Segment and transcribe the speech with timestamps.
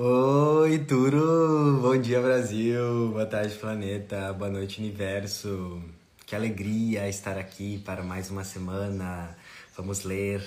[0.00, 1.80] Oi, Turo!
[1.82, 3.08] Bom dia, Brasil!
[3.10, 4.32] Boa tarde, planeta!
[4.32, 5.82] Boa noite, universo!
[6.24, 9.36] Que alegria estar aqui para mais uma semana.
[9.76, 10.40] Vamos ler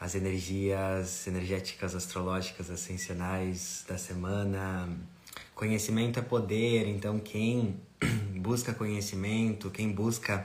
[0.00, 4.88] as energias energéticas astrológicas ascensionais da semana.
[5.54, 7.76] Conhecimento é poder, então quem
[8.34, 10.44] busca conhecimento, quem busca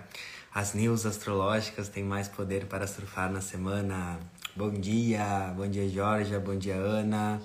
[0.54, 4.20] as news astrológicas tem mais poder para surfar na semana.
[4.56, 7.42] Bom dia, bom dia Georgia, bom dia Ana.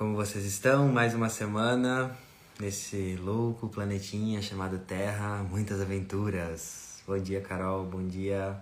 [0.00, 0.88] Como vocês estão?
[0.88, 2.16] Mais uma semana
[2.58, 7.02] nesse louco planetinha chamado Terra, muitas aventuras.
[7.06, 8.58] Bom dia, Carol, bom dia.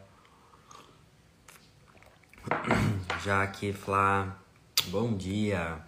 [3.25, 4.37] Jaque, Flá,
[4.89, 5.79] bom dia.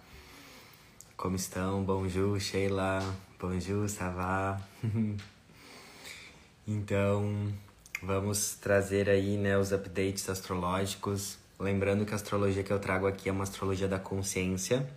[1.17, 1.83] Como estão?
[1.83, 3.03] Bonjour, Sheila.
[3.37, 4.57] Bonjour, Savá.
[6.65, 7.53] então,
[8.01, 11.37] vamos trazer aí né, os updates astrológicos.
[11.59, 14.87] Lembrando que a astrologia que eu trago aqui é uma astrologia da consciência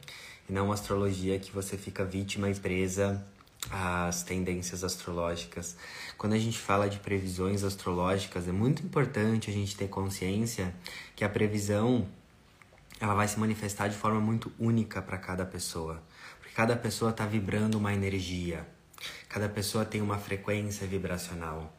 [0.49, 3.25] e não uma astrologia que você fica vítima e presa
[3.71, 5.77] às tendências astrológicas.
[6.19, 10.75] Quando a gente fala de previsões astrológicas, é muito importante a gente ter consciência
[11.17, 12.07] que a previsão
[13.01, 16.03] ela vai se manifestar de forma muito única para cada pessoa,
[16.39, 18.67] porque cada pessoa está vibrando uma energia,
[19.29, 21.74] cada pessoa tem uma frequência vibracional.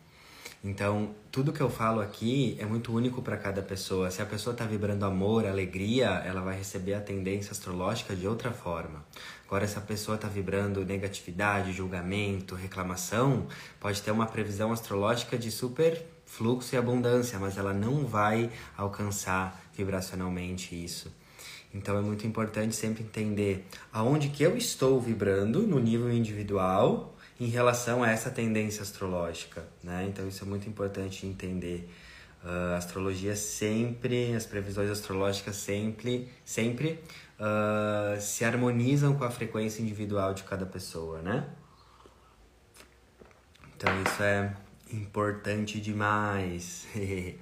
[0.68, 4.10] Então, tudo que eu falo aqui é muito único para cada pessoa.
[4.10, 8.50] Se a pessoa está vibrando amor, alegria, ela vai receber a tendência astrológica de outra
[8.50, 9.06] forma.
[9.46, 13.46] Agora, se a pessoa está vibrando negatividade, julgamento, reclamação,
[13.80, 19.64] pode ter uma previsão astrológica de super fluxo e abundância, mas ela não vai alcançar
[19.78, 21.14] vibracionalmente isso.
[21.76, 27.48] Então é muito importante sempre entender aonde que eu estou vibrando no nível individual em
[27.48, 30.06] relação a essa tendência astrológica, né?
[30.08, 31.90] Então isso é muito importante entender.
[32.44, 37.00] Uh, a astrologia sempre, as previsões astrológicas sempre, sempre
[37.40, 41.48] uh, se harmonizam com a frequência individual de cada pessoa, né?
[43.76, 44.56] Então isso é
[44.94, 46.88] importante demais.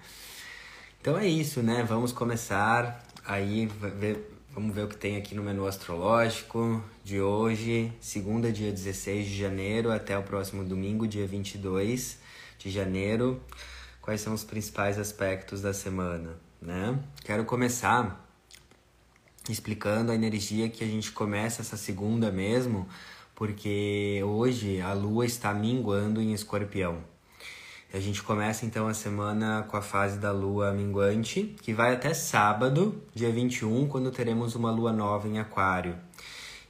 [1.02, 1.84] então é isso, né?
[1.84, 7.92] Vamos começar aí ver Vamos ver o que tem aqui no menu astrológico de hoje,
[8.00, 12.20] segunda, dia 16 de janeiro, até o próximo domingo, dia 22
[12.60, 13.42] de janeiro.
[14.00, 17.00] Quais são os principais aspectos da semana, né?
[17.24, 18.30] Quero começar
[19.50, 22.88] explicando a energia que a gente começa essa segunda mesmo,
[23.34, 27.04] porque hoje a lua está minguando em escorpião.
[27.94, 32.12] A gente começa então a semana com a fase da lua minguante, que vai até
[32.12, 35.96] sábado, dia 21, quando teremos uma lua nova em Aquário.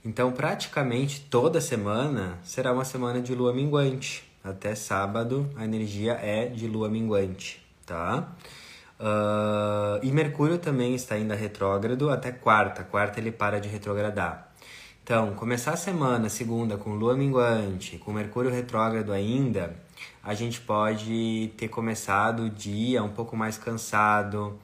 [0.04, 4.30] Então, praticamente toda semana será uma semana de lua minguante.
[4.44, 8.36] Até sábado, a energia é de lua minguante, tá?
[9.00, 12.84] Uh, e Mercúrio também está ainda retrógrado até quarta.
[12.84, 14.54] Quarta ele para de retrogradar.
[15.02, 19.74] Então, começar a semana, segunda, com lua minguante, com Mercúrio retrógrado ainda,
[20.24, 24.58] a gente pode ter começado o dia um pouco mais cansado,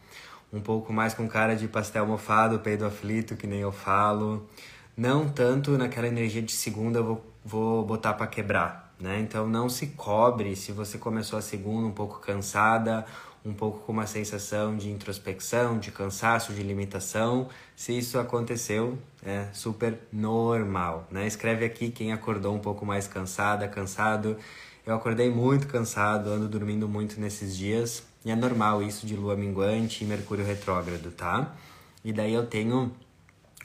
[0.54, 4.48] um pouco mais com cara de pastel mofado, peido aflito, que nem eu falo.
[4.96, 9.20] Não tanto naquela energia de segunda vou, vou botar para quebrar, né?
[9.20, 13.06] Então não se cobre se você começou a segunda um pouco cansada,
[13.44, 17.50] um pouco com uma sensação de introspecção, de cansaço, de limitação.
[17.76, 21.28] Se isso aconteceu, é super normal, né?
[21.28, 24.38] Escreve aqui quem acordou um pouco mais cansada, cansado
[24.86, 29.36] eu acordei muito cansado, ando dormindo muito nesses dias, e é normal isso de lua
[29.36, 31.56] minguante e Mercúrio retrógrado, tá?
[32.04, 32.92] E daí eu tenho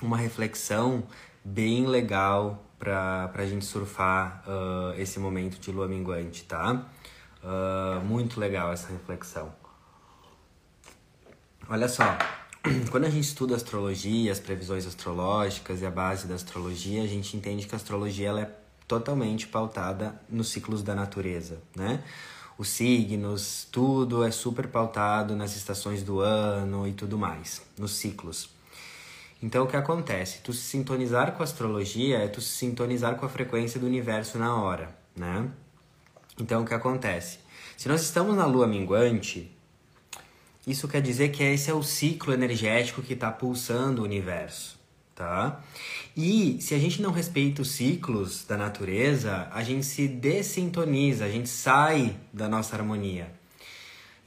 [0.02, 1.04] uma reflexão
[1.44, 6.86] bem legal pra, pra gente surfar uh, esse momento de lua minguante, tá?
[7.42, 9.52] Uh, muito legal essa reflexão.
[11.68, 12.04] Olha só,
[12.90, 17.36] quando a gente estuda astrologia, as previsões astrológicas e a base da astrologia, a gente
[17.36, 22.02] entende que a astrologia ela é totalmente pautada nos ciclos da natureza, né?
[22.56, 28.48] Os signos, tudo é super pautado nas estações do ano e tudo mais, nos ciclos.
[29.42, 30.38] Então o que acontece?
[30.38, 34.38] Tu se sintonizar com a astrologia é tu se sintonizar com a frequência do universo
[34.38, 35.50] na hora, né?
[36.38, 37.38] Então o que acontece?
[37.76, 39.50] Se nós estamos na lua minguante,
[40.64, 44.78] isso quer dizer que esse é o ciclo energético que está pulsando o universo
[45.14, 45.60] tá?
[46.16, 51.30] E se a gente não respeita os ciclos da natureza, a gente se dessintoniza, a
[51.30, 53.30] gente sai da nossa harmonia.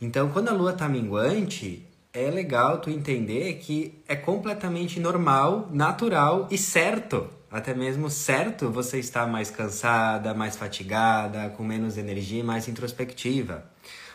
[0.01, 6.47] Então, quando a lua tá minguante, é legal tu entender que é completamente normal, natural
[6.49, 12.67] e certo, até mesmo certo você estar mais cansada, mais fatigada, com menos energia, mais
[12.67, 13.65] introspectiva.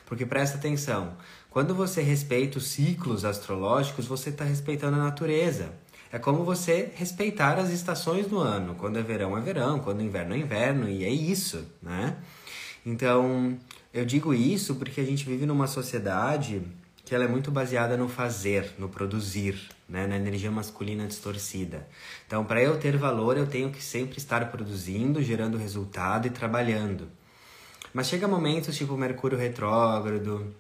[0.05, 1.15] Porque presta atenção,
[1.49, 5.73] quando você respeita os ciclos astrológicos, você está respeitando a natureza.
[6.13, 8.75] É como você respeitar as estações do ano.
[8.75, 12.19] Quando é verão é verão, quando é inverno é inverno, e é isso, né?
[12.85, 13.59] Então,
[13.95, 16.63] eu digo isso porque a gente vive numa sociedade
[17.03, 20.07] que ela é muito baseada no fazer, no produzir, né?
[20.07, 21.89] na energia masculina distorcida.
[22.27, 27.09] Então, para eu ter valor, eu tenho que sempre estar produzindo, gerando resultado e trabalhando.
[27.93, 30.55] Mas chega momentos tipo Mercúrio retrógrado,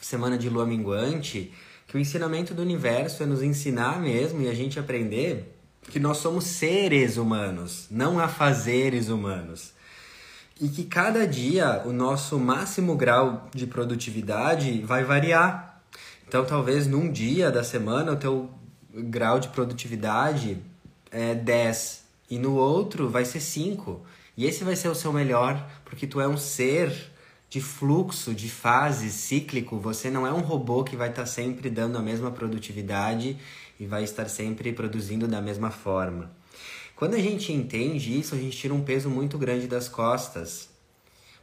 [0.00, 1.52] semana de lua minguante,
[1.92, 5.54] que o ensinamento do universo é nos ensinar mesmo e a gente aprender
[5.90, 9.74] que nós somos seres humanos, não afazeres humanos.
[10.58, 15.82] E que cada dia o nosso máximo grau de produtividade vai variar.
[16.26, 18.48] Então, talvez num dia da semana o teu
[18.90, 20.56] grau de produtividade
[21.10, 24.00] é 10 e no outro vai ser 5.
[24.34, 27.11] E esse vai ser o seu melhor, porque tu é um ser
[27.52, 29.78] de fluxo, de fase cíclico.
[29.78, 33.36] Você não é um robô que vai estar sempre dando a mesma produtividade
[33.78, 36.32] e vai estar sempre produzindo da mesma forma.
[36.96, 40.70] Quando a gente entende isso, a gente tira um peso muito grande das costas,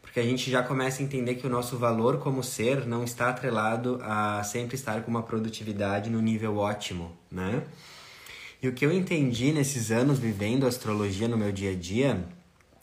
[0.01, 3.29] porque a gente já começa a entender que o nosso valor como ser não está
[3.29, 7.61] atrelado a sempre estar com uma produtividade no nível ótimo, né?
[8.63, 12.27] E o que eu entendi nesses anos vivendo astrologia no meu dia a dia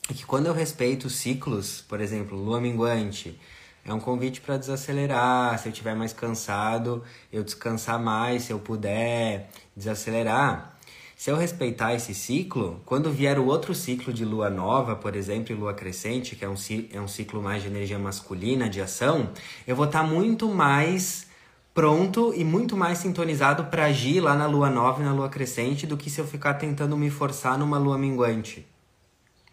[0.08, 3.38] é que quando eu respeito ciclos, por exemplo, lua minguante,
[3.84, 5.58] é um convite para desacelerar.
[5.58, 10.76] Se eu estiver mais cansado, eu descansar mais, se eu puder desacelerar.
[11.16, 15.52] Se eu respeitar esse ciclo, quando vier o outro ciclo de lua nova, por exemplo,
[15.52, 16.56] e lua crescente, que é um,
[16.92, 19.30] é um ciclo mais de energia masculina, de ação,
[19.66, 21.26] eu vou estar tá muito mais
[21.72, 25.86] pronto e muito mais sintonizado para agir lá na lua nova e na lua crescente
[25.86, 28.66] do que se eu ficar tentando me forçar numa lua minguante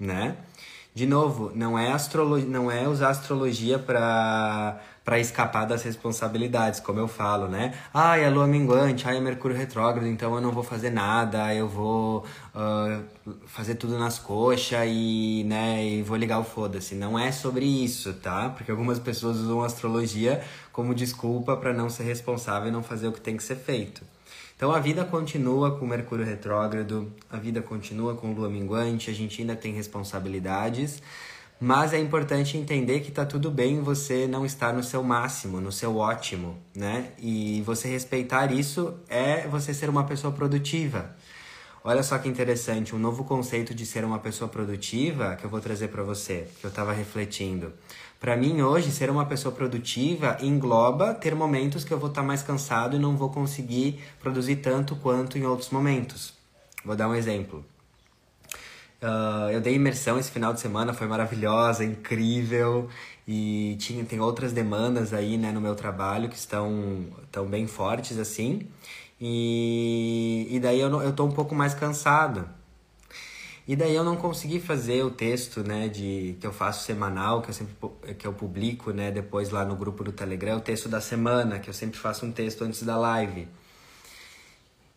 [0.04, 0.38] né?
[0.96, 6.98] De novo, não é astrologia, não é usar astrologia para para escapar das responsabilidades, como
[7.00, 7.74] eu falo, né?
[7.94, 11.68] Ah, é lua minguante, ah, é Mercúrio retrógrado, então eu não vou fazer nada, eu
[11.68, 12.24] vou
[12.56, 13.04] uh,
[13.46, 16.96] fazer tudo nas coxas e, né, e vou ligar o foda-se.
[16.96, 18.50] Não é sobre isso, tá?
[18.50, 20.42] Porque algumas pessoas usam astrologia
[20.72, 24.13] como desculpa para não ser responsável e não fazer o que tem que ser feito.
[24.56, 29.42] Então a vida continua com Mercúrio retrógrado, a vida continua com Lua minguante, a gente
[29.42, 31.02] ainda tem responsabilidades,
[31.60, 35.72] mas é importante entender que tá tudo bem você não estar no seu máximo, no
[35.72, 37.12] seu ótimo, né?
[37.18, 41.16] E você respeitar isso é você ser uma pessoa produtiva.
[41.86, 45.60] Olha só que interessante, um novo conceito de ser uma pessoa produtiva que eu vou
[45.60, 47.74] trazer para você, que eu estava refletindo.
[48.24, 52.28] Para mim, hoje, ser uma pessoa produtiva engloba ter momentos que eu vou estar tá
[52.28, 56.34] mais cansado e não vou conseguir produzir tanto quanto em outros momentos.
[56.86, 57.66] Vou dar um exemplo.
[59.02, 62.88] Uh, eu dei imersão esse final de semana, foi maravilhosa, incrível
[63.28, 68.18] e tinha, tem outras demandas aí né, no meu trabalho que estão, estão bem fortes
[68.18, 68.66] assim.
[69.20, 72.48] E, e daí eu, eu tô um pouco mais cansado.
[73.66, 77.50] E daí eu não consegui fazer o texto, né, de que eu faço semanal, que
[77.50, 77.74] eu sempre
[78.18, 81.70] que eu publico, né, depois lá no grupo do Telegram, o texto da semana, que
[81.70, 83.48] eu sempre faço um texto antes da live.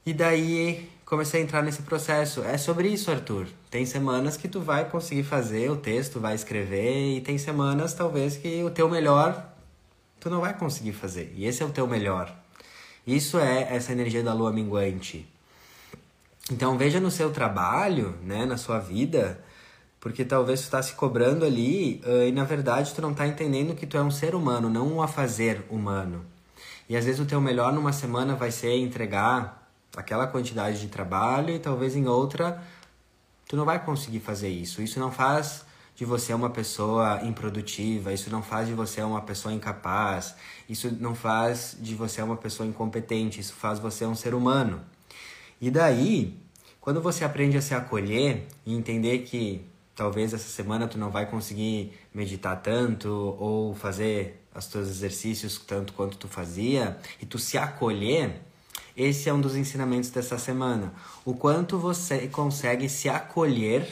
[0.04, 2.42] E daí comecei a entrar nesse processo.
[2.42, 3.46] É sobre isso, Arthur.
[3.70, 8.36] Tem semanas que tu vai conseguir fazer o texto, vai escrever, e tem semanas talvez
[8.36, 9.52] que o teu melhor
[10.18, 11.32] tu não vai conseguir fazer.
[11.36, 12.34] E esse é o teu melhor.
[13.06, 15.24] Isso é essa energia da lua minguante.
[16.50, 19.42] Então veja no seu trabalho, né, na sua vida,
[19.98, 23.74] porque talvez tu está se cobrando ali uh, e na verdade tu não está entendendo
[23.74, 26.24] que tu é um ser humano, não um afazer humano.
[26.88, 31.50] E às vezes o teu melhor numa semana vai ser entregar aquela quantidade de trabalho
[31.50, 32.62] e talvez em outra
[33.48, 34.80] tu não vai conseguir fazer isso.
[34.80, 35.64] Isso não faz
[35.96, 40.36] de você uma pessoa improdutiva, isso não faz de você uma pessoa incapaz,
[40.68, 44.82] isso não faz de você uma pessoa incompetente, isso faz você um ser humano.
[45.60, 46.38] E daí,
[46.86, 51.28] quando você aprende a se acolher e entender que talvez essa semana tu não vai
[51.28, 53.08] conseguir meditar tanto
[53.40, 58.40] ou fazer os teus exercícios tanto quanto tu fazia, e tu se acolher,
[58.96, 60.94] esse é um dos ensinamentos dessa semana.
[61.24, 63.84] O quanto você consegue se acolher,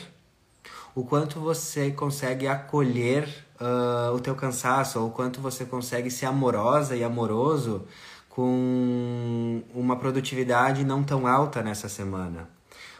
[0.95, 3.29] o quanto você consegue acolher
[3.61, 7.89] uh, o teu cansaço, ou o quanto você consegue ser amorosa e amoroso
[8.29, 12.54] com uma produtividade não tão alta nessa semana.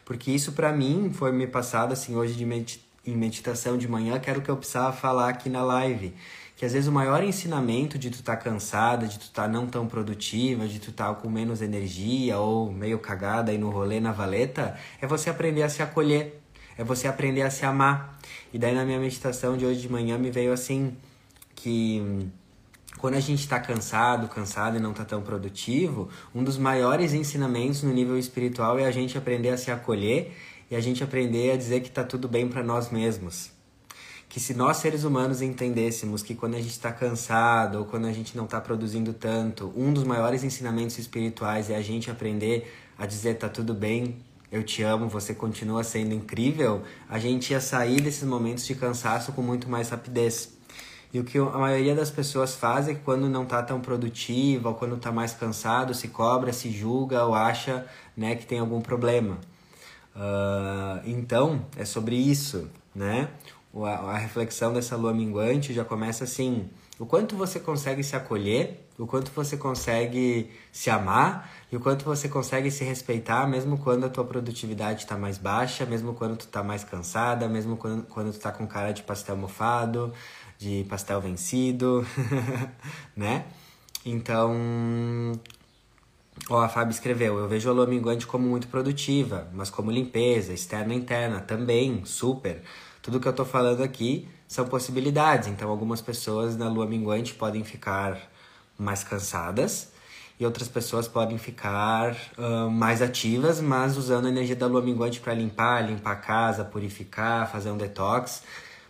[0.05, 2.45] Porque isso para mim foi me passado assim hoje de
[3.07, 6.15] em meditação de manhã, que era o que eu precisava falar aqui na live.
[6.57, 9.49] Que às vezes o maior ensinamento de tu estar tá cansada, de tu estar tá
[9.49, 13.71] não tão produtiva, de tu estar tá com menos energia ou meio cagada aí no
[13.71, 16.41] rolê na valeta, é você aprender a se acolher,
[16.79, 18.19] é você aprender a se amar.
[18.53, 20.97] E daí na minha meditação de hoje de manhã me veio assim
[21.55, 22.31] que
[23.05, 27.83] quando a gente está cansado, cansado e não está tão produtivo, um dos maiores ensinamentos
[27.83, 30.35] no nível espiritual é a gente aprender a se acolher
[30.71, 33.51] e a gente aprender a dizer que está tudo bem para nós mesmos.
[34.27, 38.13] Que se nós seres humanos entendêssemos que quando a gente está cansado ou quando a
[38.13, 43.05] gente não está produzindo tanto, um dos maiores ensinamentos espirituais é a gente aprender a
[43.05, 44.17] dizer tá tudo bem,
[44.51, 49.31] eu te amo, você continua sendo incrível, a gente ia sair desses momentos de cansaço
[49.33, 50.54] com muito mais rapidez.
[51.15, 54.71] E o que a maioria das pessoas faz é que quando não está tão produtiva,
[54.71, 58.81] ou quando está mais cansado, se cobra, se julga ou acha né, que tem algum
[58.81, 59.39] problema.
[60.17, 63.29] Uh, então, é sobre isso, né?
[63.77, 66.69] A, reflexão dessa lua minguante já começa assim:
[66.99, 72.05] o quanto você consegue se acolher, o quanto você consegue se amar e o quanto
[72.05, 76.47] você consegue se respeitar, mesmo quando a tua produtividade está mais baixa, mesmo quando tu
[76.47, 80.13] está mais cansada, mesmo quando, quando tu está com cara de pastel mofado,
[80.65, 82.07] de pastel vencido,
[83.15, 83.45] né?
[84.05, 84.53] Então,
[86.49, 90.53] ó, a Fábio escreveu: Eu vejo a lua minguante como muito produtiva, mas como limpeza,
[90.53, 92.63] externa e interna também, super.
[93.03, 95.49] Tudo que eu tô falando aqui são possibilidades.
[95.49, 98.19] Então, algumas pessoas na lua minguante podem ficar
[98.79, 99.93] mais cansadas
[100.41, 105.21] e outras pessoas podem ficar uh, mais ativas, mas usando a energia da lua minguante
[105.21, 108.43] para limpar, limpar a casa, purificar, fazer um detox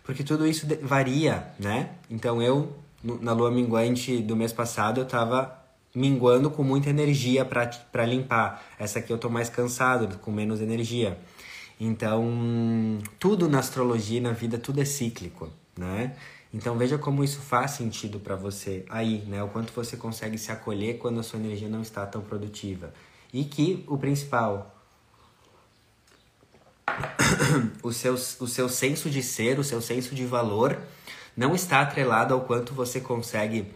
[0.05, 1.89] porque tudo isso varia, né?
[2.09, 8.05] Então eu, na lua minguante do mês passado, eu tava minguando com muita energia para
[8.05, 8.63] limpar.
[8.77, 11.17] Essa aqui eu tô mais cansado, com menos energia.
[11.79, 16.15] Então, tudo na astrologia, na vida, tudo é cíclico, né?
[16.53, 19.43] Então veja como isso faz sentido para você aí, né?
[19.43, 22.93] O quanto você consegue se acolher quando a sua energia não está tão produtiva.
[23.33, 24.74] E que o principal,
[27.83, 30.77] o seu, o seu senso de ser, o seu senso de valor
[31.35, 33.67] não está atrelado ao quanto você consegue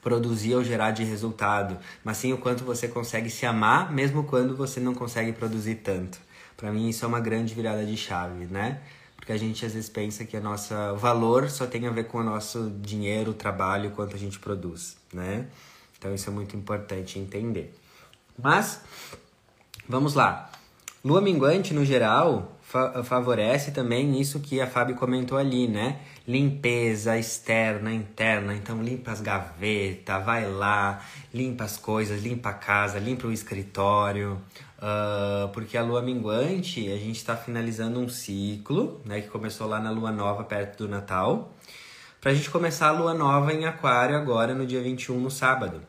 [0.00, 4.56] produzir ou gerar de resultado, mas sim o quanto você consegue se amar mesmo quando
[4.56, 6.18] você não consegue produzir tanto.
[6.56, 8.80] Para mim isso é uma grande virada de chave, né?
[9.16, 12.18] Porque a gente às vezes pensa que a nossa valor só tem a ver com
[12.18, 15.46] o nosso dinheiro, o trabalho, quanto a gente produz, né?
[15.96, 17.72] Então isso é muito importante entender.
[18.36, 18.80] Mas
[19.88, 20.51] vamos lá.
[21.04, 25.98] Lua minguante, no geral, fa favorece também isso que a Fábio comentou ali, né?
[26.28, 28.54] Limpeza externa, interna.
[28.54, 31.04] Então, limpa as gavetas, vai lá,
[31.34, 34.40] limpa as coisas, limpa a casa, limpa o escritório.
[34.78, 39.20] Uh, porque a lua minguante, a gente está finalizando um ciclo, né?
[39.22, 41.52] Que começou lá na lua nova, perto do Natal.
[42.20, 45.82] Pra gente começar a lua nova em Aquário agora, no dia 21, no sábado.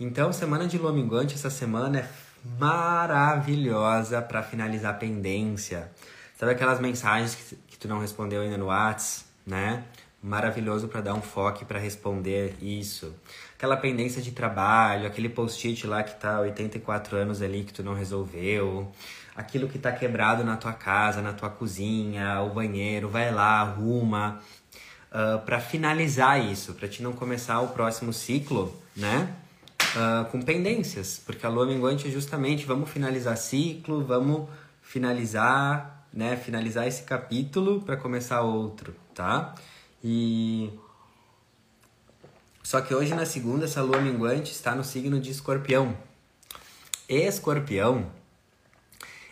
[0.00, 2.25] Então, semana de lua minguante, essa semana é
[2.58, 5.90] maravilhosa para finalizar a pendência.
[6.38, 9.84] Sabe aquelas mensagens que, que tu não respondeu ainda no Whats, né?
[10.22, 13.14] Maravilhoso para dar um foco para responder isso.
[13.56, 17.94] Aquela pendência de trabalho, aquele post-it lá que tá 84 anos ali que tu não
[17.94, 18.90] resolveu,
[19.34, 24.40] aquilo que tá quebrado na tua casa, na tua cozinha, o banheiro, vai lá, arruma.
[25.10, 29.34] Uh, para finalizar isso, para te não começar o próximo ciclo, né?
[29.96, 34.48] Uh, com pendências, porque a lua minguante é justamente vamos finalizar ciclo, vamos
[34.82, 39.54] finalizar, né, finalizar esse capítulo para começar outro, tá?
[40.04, 40.70] E
[42.62, 45.96] só que hoje na segunda essa lua minguante está no signo de Escorpião.
[47.08, 48.06] Escorpião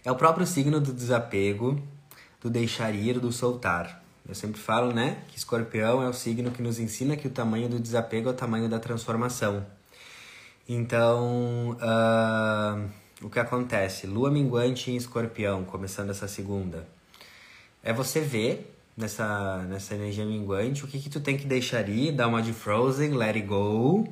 [0.04, 1.80] é o próprio signo do desapego,
[2.40, 4.02] do deixar ir, do soltar.
[4.26, 7.68] Eu sempre falo, né, que Escorpião é o signo que nos ensina que o tamanho
[7.68, 9.66] do desapego é o tamanho da transformação.
[10.68, 12.90] Então, uh,
[13.22, 14.06] o que acontece?
[14.06, 16.88] Lua minguante em escorpião, começando essa segunda.
[17.82, 22.12] É você ver nessa, nessa energia minguante o que, que tu tem que deixar ir,
[22.12, 24.08] dar uma de Frozen, let it go,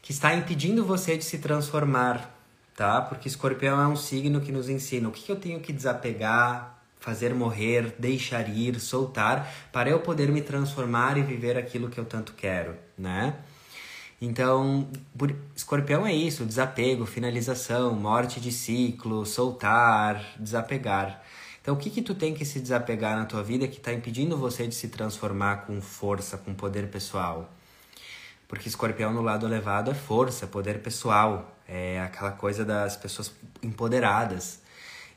[0.00, 2.38] que está impedindo você de se transformar,
[2.76, 3.02] tá?
[3.02, 6.78] Porque escorpião é um signo que nos ensina o que, que eu tenho que desapegar,
[7.00, 12.04] fazer morrer, deixar ir, soltar, para eu poder me transformar e viver aquilo que eu
[12.04, 13.34] tanto quero, né?
[14.24, 14.88] Então,
[15.54, 21.22] escorpião é isso, desapego, finalização, morte de ciclo, soltar, desapegar.
[21.60, 24.34] Então, o que que tu tem que se desapegar na tua vida que está impedindo
[24.36, 27.50] você de se transformar com força, com poder pessoal?
[28.48, 33.30] Porque escorpião no lado elevado é força, poder pessoal, é aquela coisa das pessoas
[33.62, 34.60] empoderadas.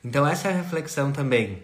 [0.04, 1.62] Então, essa é a reflexão também.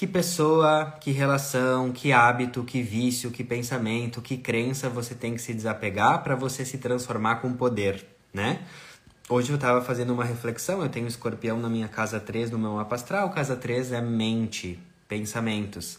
[0.00, 5.42] Que pessoa, que relação, que hábito, que vício, que pensamento, que crença você tem que
[5.42, 8.62] se desapegar para você se transformar com poder, né?
[9.28, 12.76] Hoje eu estava fazendo uma reflexão, eu tenho escorpião na minha casa 3, no meu
[12.76, 13.28] mapa astral.
[13.28, 15.98] Casa 3 é mente, pensamentos.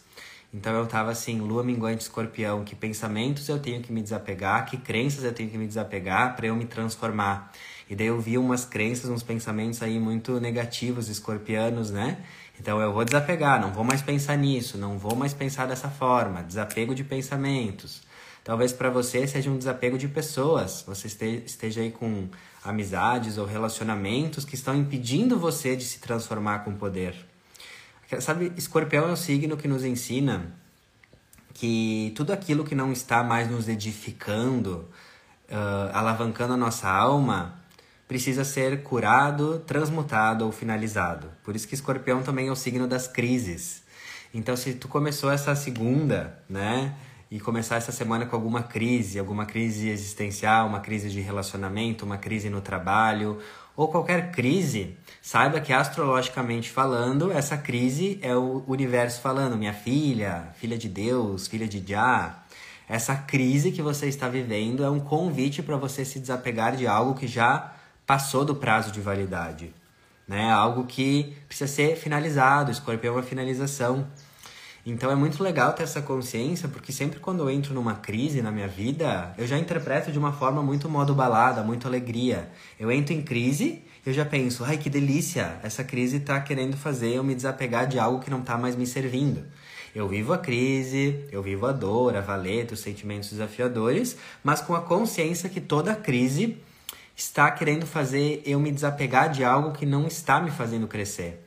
[0.51, 4.77] Então eu tava assim, lua minguante escorpião, que pensamentos eu tenho que me desapegar, que
[4.77, 7.51] crenças eu tenho que me desapegar para eu me transformar.
[7.87, 12.17] E daí eu vi umas crenças, uns pensamentos aí muito negativos, escorpianos, né?
[12.61, 16.43] Então eu vou desapegar, não vou mais pensar nisso, não vou mais pensar dessa forma,
[16.43, 18.03] desapego de pensamentos.
[18.43, 21.07] Talvez para você seja um desapego de pessoas, você
[21.43, 22.29] esteja aí com
[22.63, 27.15] amizades ou relacionamentos que estão impedindo você de se transformar com poder.
[28.19, 30.53] Sabe, escorpião é o signo que nos ensina
[31.55, 34.87] que tudo aquilo que não está mais nos edificando,
[35.49, 37.59] uh, alavancando a nossa alma,
[38.11, 41.31] precisa ser curado, transmutado ou finalizado.
[41.45, 43.83] Por isso que escorpião também é o signo das crises.
[44.33, 46.93] Então, se tu começou essa segunda, né?
[47.31, 52.17] E começar essa semana com alguma crise, alguma crise existencial, uma crise de relacionamento, uma
[52.17, 53.39] crise no trabalho,
[53.77, 60.49] ou qualquer crise, saiba que astrologicamente falando, essa crise é o universo falando, minha filha,
[60.55, 62.43] filha de Deus, filha de Jah.
[62.89, 67.17] Essa crise que você está vivendo é um convite para você se desapegar de algo
[67.17, 67.77] que já
[68.11, 69.73] passou do prazo de validade,
[70.27, 70.51] né?
[70.51, 74.05] Algo que precisa ser finalizado, escorpião é uma finalização.
[74.85, 78.51] Então é muito legal ter essa consciência, porque sempre quando eu entro numa crise na
[78.51, 82.51] minha vida, eu já interpreto de uma forma muito modo balada, muito alegria.
[82.77, 87.15] Eu entro em crise, eu já penso, ai que delícia, essa crise está querendo fazer
[87.15, 89.45] eu me desapegar de algo que não está mais me servindo.
[89.95, 94.75] Eu vivo a crise, eu vivo a dor, a valeta, os sentimentos desafiadores, mas com
[94.75, 96.59] a consciência que toda crise
[97.21, 101.45] está querendo fazer eu me desapegar de algo que não está me fazendo crescer.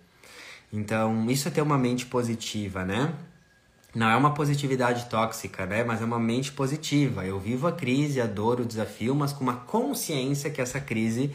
[0.72, 3.12] Então, isso é ter uma mente positiva, né?
[3.92, 5.82] Não é uma positividade tóxica, né?
[5.82, 7.24] Mas é uma mente positiva.
[7.24, 11.32] Eu vivo a crise, a dor, o desafio, mas com uma consciência que essa crise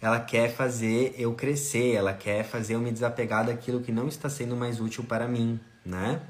[0.00, 4.28] ela quer fazer eu crescer, ela quer fazer eu me desapegar daquilo que não está
[4.28, 6.20] sendo mais útil para mim, né?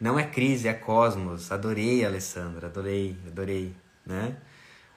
[0.00, 1.50] Não é crise, é cosmos.
[1.50, 3.74] Adorei, Alessandra, adorei, adorei,
[4.04, 4.36] né?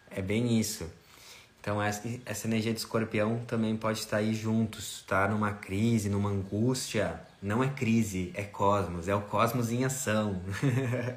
[0.09, 1.00] É bem isso.
[1.61, 5.27] Então essa, essa energia de escorpião também pode estar aí juntos, tá?
[5.27, 7.21] Numa crise, numa angústia.
[7.39, 10.41] Não é crise, é cosmos, é o cosmos em ação.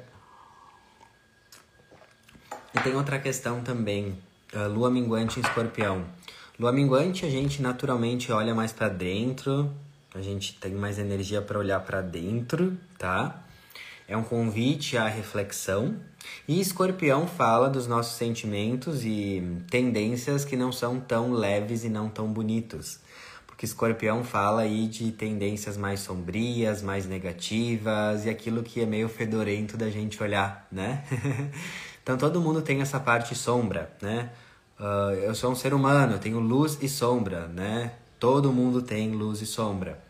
[2.73, 4.17] e tem outra questão também,
[4.71, 6.05] lua minguante em escorpião.
[6.59, 9.73] Lua minguante a gente naturalmente olha mais para dentro,
[10.13, 13.44] a gente tem mais energia para olhar para dentro, tá?
[14.07, 15.95] É um convite à reflexão.
[16.47, 22.09] E Escorpião fala dos nossos sentimentos e tendências que não são tão leves e não
[22.09, 22.99] tão bonitos.
[23.47, 29.07] Porque Escorpião fala aí de tendências mais sombrias, mais negativas e aquilo que é meio
[29.07, 31.03] fedorento da gente olhar, né?
[32.03, 34.29] então todo mundo tem essa parte sombra, né?
[34.77, 37.93] Uh, eu sou um ser humano, eu tenho luz e sombra, né?
[38.19, 40.03] Todo mundo tem luz e sombra.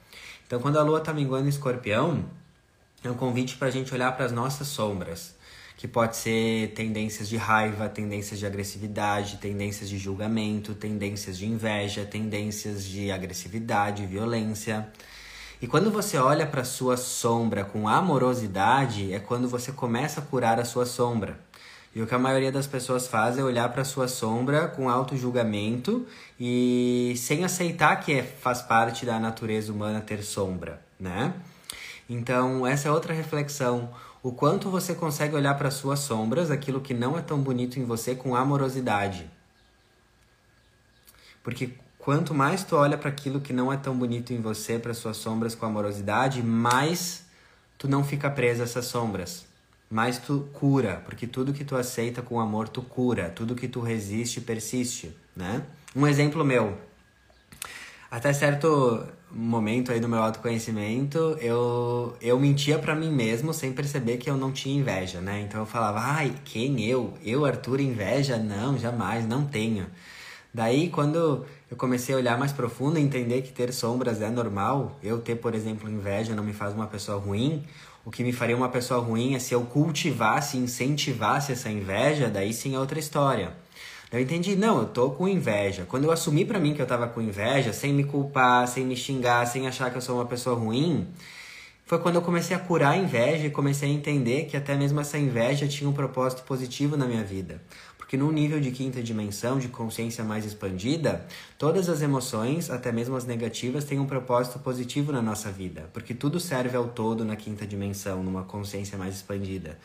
[0.48, 2.26] Então quando a lua tá minguando em escorpião,
[3.08, 5.36] é um convite para a gente olhar para as nossas sombras,
[5.78, 12.06] que pode ser tendências de raiva, tendências de agressividade, tendências de julgamento, tendências de inveja,
[12.06, 14.88] tendências de agressividade, violência.
[15.62, 20.60] E quando você olha para sua sombra com amorosidade, é quando você começa a curar
[20.60, 21.40] a sua sombra.
[21.96, 24.90] E o que a maioria das pessoas faz é olhar para a sua sombra com
[24.90, 26.06] auto-julgamento
[26.38, 31.34] e sem aceitar que é, faz parte da natureza humana ter sombra, né?
[32.10, 33.90] Então, essa é outra reflexão.
[34.22, 37.86] O quanto você consegue olhar para suas sombras, aquilo que não é tão bonito em
[37.86, 39.30] você, com amorosidade.
[41.44, 44.94] Porque quanto mais tu olha para aquilo que não é tão bonito em você, para
[44.94, 47.26] suas sombras com amorosidade, mais
[47.78, 49.46] tu não fica preso a essas sombras.
[49.90, 53.80] Mais tu cura, porque tudo que tu aceita com amor tu cura, tudo que tu
[53.80, 55.64] resiste persiste, né?
[55.96, 56.78] Um exemplo meu,
[58.10, 59.06] até certo
[59.36, 64.38] momento aí do meu autoconhecimento, eu, eu mentia para mim mesmo sem perceber que eu
[64.38, 65.42] não tinha inveja, né?
[65.42, 67.14] Então eu falava, ai, quem eu?
[67.24, 68.38] Eu, Arthur, inveja?
[68.38, 69.88] Não, jamais, não tenho.
[70.54, 74.98] Daí, quando eu comecei a olhar mais profundo e entender que ter sombras é normal,
[75.04, 77.62] eu ter, por exemplo, inveja não me faz uma pessoa ruim,
[78.06, 82.54] o que me faria uma pessoa ruim é se eu cultivasse, incentivasse essa inveja, daí
[82.54, 83.65] sim é outra história.
[84.16, 85.86] Eu entendi, não, eu tô com inveja.
[85.86, 88.96] Quando eu assumi para mim que eu tava com inveja, sem me culpar, sem me
[88.96, 91.06] xingar, sem achar que eu sou uma pessoa ruim,
[91.86, 95.02] foi quando eu comecei a curar a inveja e comecei a entender que até mesmo
[95.02, 97.62] essa inveja tinha um propósito positivo na minha vida.
[97.98, 101.26] Porque num nível de quinta dimensão, de consciência mais expandida,
[101.58, 105.90] todas as emoções, até mesmo as negativas, têm um propósito positivo na nossa vida.
[105.92, 109.78] Porque tudo serve ao todo na quinta dimensão, numa consciência mais expandida.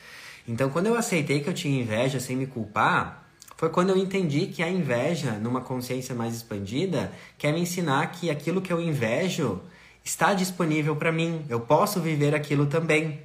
[0.47, 3.30] Então, quando eu aceitei que eu tinha inveja sem me culpar,
[3.61, 8.31] foi quando eu entendi que a inveja, numa consciência mais expandida, quer me ensinar que
[8.31, 9.61] aquilo que eu invejo,
[10.03, 13.20] está disponível para mim, eu posso viver aquilo também.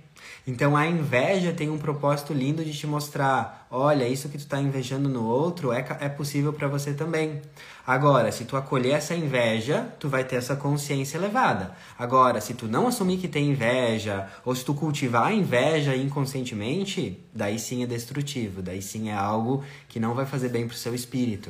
[0.48, 4.62] Então a inveja tem um propósito lindo de te mostrar, olha, isso que tu está
[4.62, 7.42] invejando no outro é, é possível para você também.
[7.86, 11.76] Agora, se tu acolher essa inveja, tu vai ter essa consciência elevada.
[11.98, 17.20] Agora, se tu não assumir que tem inveja, ou se tu cultivar a inveja inconscientemente,
[17.34, 20.94] daí sim é destrutivo, daí sim é algo que não vai fazer bem pro seu
[20.94, 21.50] espírito.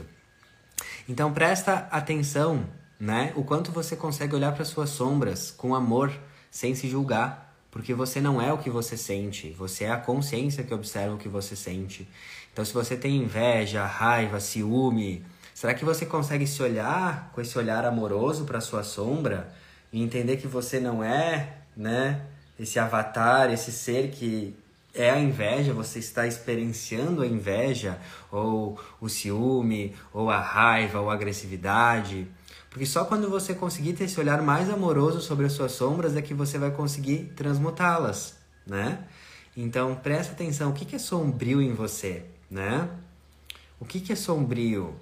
[1.08, 2.66] Então presta atenção,
[2.98, 3.34] né?
[3.36, 6.14] O quanto você consegue olhar para suas sombras com amor,
[6.50, 7.45] sem se julgar
[7.76, 11.18] porque você não é o que você sente, você é a consciência que observa o
[11.18, 12.08] que você sente.
[12.54, 17.58] Então, se você tem inveja, raiva, ciúme, será que você consegue se olhar com esse
[17.58, 19.54] olhar amoroso para sua sombra
[19.92, 22.22] e entender que você não é, né,
[22.58, 24.56] esse avatar, esse ser que
[24.94, 28.00] é a inveja, você está experienciando a inveja,
[28.32, 32.26] ou o ciúme, ou a raiva, ou a agressividade.
[32.76, 36.22] Porque só quando você conseguir ter esse olhar mais amoroso sobre as suas sombras é
[36.22, 38.36] que você vai conseguir transmutá-las,
[38.68, 39.08] né?
[39.56, 42.90] Então presta atenção, o que, é sombrio em você, né?
[43.80, 44.94] O que, é sombrio?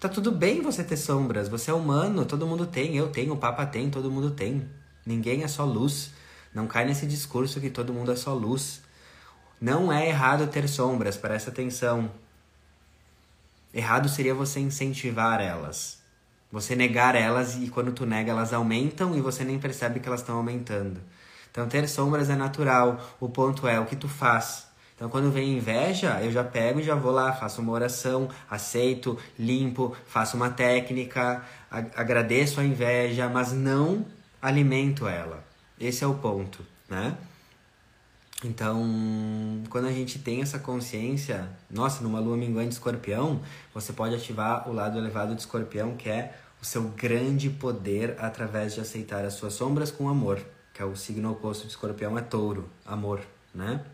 [0.00, 3.36] Tá tudo bem você ter sombras, você é humano, todo mundo tem, eu tenho, o
[3.36, 4.68] Papa tem, todo mundo tem.
[5.06, 6.10] Ninguém é só luz.
[6.52, 8.82] Não cai nesse discurso que todo mundo é só luz.
[9.60, 12.10] Não é errado ter sombras, presta atenção.
[13.72, 15.99] Errado seria você incentivar elas.
[16.50, 20.20] Você negar elas e quando tu nega elas aumentam e você nem percebe que elas
[20.20, 21.00] estão aumentando.
[21.50, 23.00] Então ter sombras é natural.
[23.20, 24.66] O ponto é o que tu faz.
[24.96, 29.16] Então quando vem inveja, eu já pego e já vou lá, faço uma oração, aceito,
[29.38, 34.04] limpo, faço uma técnica, agradeço a inveja, mas não
[34.42, 35.42] alimento ela.
[35.78, 37.16] Esse é o ponto, né?
[38.42, 43.42] Então, quando a gente tem essa consciência, nossa, numa lua minguante escorpião,
[43.74, 48.74] você pode ativar o lado elevado de escorpião, que é o seu grande poder através
[48.74, 50.40] de aceitar as suas sombras com amor,
[50.72, 53.20] que é o signo oposto de escorpião, é touro, amor,
[53.54, 53.84] né?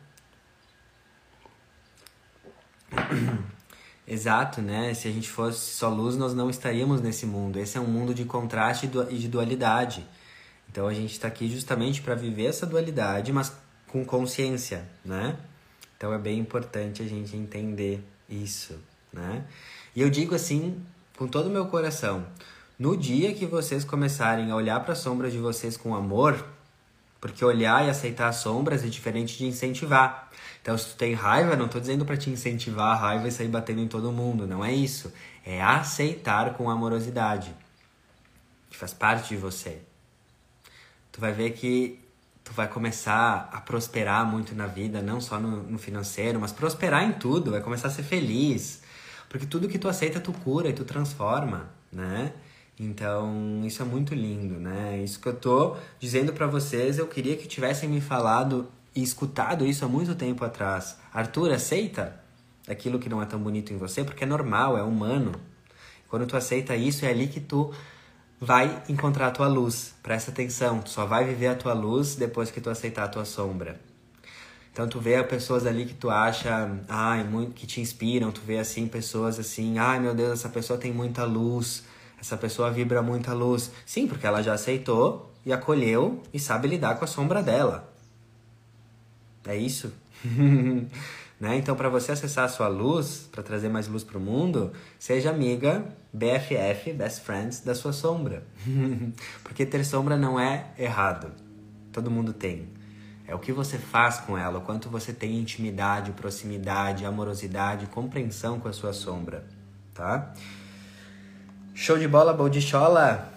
[4.07, 4.95] Exato, né?
[4.95, 7.59] Se a gente fosse só luz, nós não estaríamos nesse mundo.
[7.59, 10.07] Esse é um mundo de contraste e de dualidade.
[10.71, 13.53] Então a gente está aqui justamente para viver essa dualidade, mas
[13.89, 15.37] com consciência, né?
[15.97, 18.79] Então é bem importante a gente entender isso,
[19.13, 19.45] né?
[19.95, 20.85] E eu digo assim,
[21.17, 22.27] com todo o meu coração,
[22.79, 26.45] no dia que vocês começarem a olhar para as sombras de vocês com amor,
[27.19, 30.31] porque olhar e aceitar as sombras é diferente de incentivar.
[30.61, 33.49] Então, se tu tem raiva, não estou dizendo para te incentivar a raiva e sair
[33.49, 35.13] batendo em todo mundo, não é isso.
[35.45, 37.55] É aceitar com amorosidade,
[38.69, 39.81] que faz parte de você.
[41.11, 41.99] Tu vai ver que
[42.47, 47.03] tu vai começar a prosperar muito na vida, não só no, no, financeiro, mas prosperar
[47.03, 48.83] em tudo, vai começar a ser feliz.
[49.29, 52.33] Porque tudo que tu aceita, tu cura e tu transforma, né?
[52.79, 55.03] Então, isso é muito lindo, né?
[55.03, 59.67] Isso que eu tô dizendo para vocês, eu queria que tivessem me falado e escutado
[59.67, 60.97] isso há muito tempo atrás.
[61.13, 62.21] Arthur, aceita
[62.69, 65.33] aquilo que não é tão bonito em você, porque é normal, é humano.
[66.09, 67.75] Quando tu aceita isso, é ali que tu
[68.41, 69.95] vai encontrar a tua luz.
[70.03, 73.25] Presta atenção, tu só vai viver a tua luz depois que tu aceitar a tua
[73.25, 73.81] sombra.
[74.73, 78.59] Então tu vê pessoas ali que tu acha, ai, muito que te inspiram, tu vê
[78.59, 81.85] assim pessoas assim, ai meu Deus, essa pessoa tem muita luz,
[82.21, 83.71] essa pessoa vibra muita luz.
[83.87, 87.91] Sim, porque ela já aceitou e acolheu e sabe lidar com a sombra dela.
[89.47, 89.93] É isso.
[91.39, 91.57] Né?
[91.57, 95.31] Então, para você acessar a sua luz, para trazer mais luz para o mundo, seja
[95.31, 98.43] amiga, BFF, best friends da sua sombra.
[99.45, 101.31] Porque ter sombra não é errado.
[101.93, 102.69] Todo mundo tem.
[103.29, 108.61] É o que você faz com ela, o quanto você tem intimidade, proximidade, amorosidade, compreensão
[108.61, 109.45] com a sua sombra,
[109.93, 110.33] tá?
[111.75, 113.36] Show de bola, Boldichola!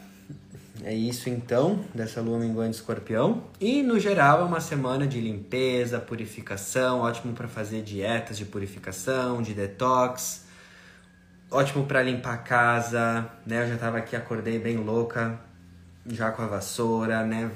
[0.83, 3.43] É isso então, dessa lua minguante escorpião.
[3.59, 9.41] E no geral é uma semana de limpeza, purificação, ótimo para fazer dietas de purificação,
[9.41, 10.45] de detox.
[11.51, 13.63] Ótimo para limpar a casa, né?
[13.63, 15.39] Eu já tava aqui, acordei bem louca,
[16.07, 17.51] já com a vassoura, né?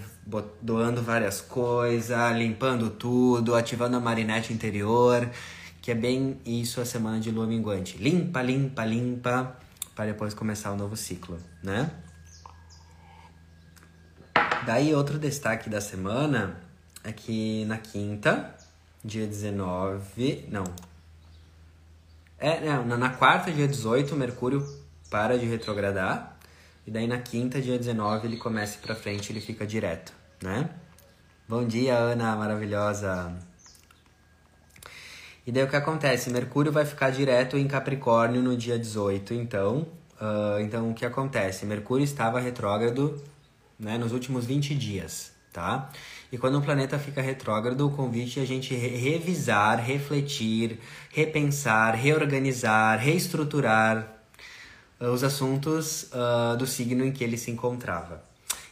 [0.62, 5.30] Doando várias coisas, limpando tudo, ativando a marinete interior,
[5.82, 7.98] que é bem isso a semana de lua minguante.
[7.98, 9.56] Limpa, limpa, limpa,
[9.96, 11.92] para depois começar o novo ciclo, né?
[14.66, 16.56] Daí, outro destaque da semana
[17.04, 18.56] é que na quinta,
[19.04, 20.48] dia 19.
[20.50, 20.64] Não.
[22.40, 24.66] É, não, na quarta, dia 18, Mercúrio
[25.10, 26.38] para de retrogradar.
[26.88, 30.70] E daí na quinta, dia 19, ele começa pra frente, ele fica direto, né?
[31.48, 33.34] Bom dia, Ana, maravilhosa.
[35.46, 36.30] E daí o que acontece?
[36.30, 39.88] Mercúrio vai ficar direto em Capricórnio no dia 18, então.
[40.22, 41.66] Uh, então o que acontece?
[41.66, 43.22] Mercúrio estava retrógrado
[43.80, 45.90] né, nos últimos 20 dias, tá?
[46.32, 50.80] E quando o planeta fica retrógrado, o convite é a gente re revisar, refletir,
[51.12, 54.08] repensar, reorganizar, reestruturar
[55.00, 58.24] uh, os assuntos uh, do signo em que ele se encontrava.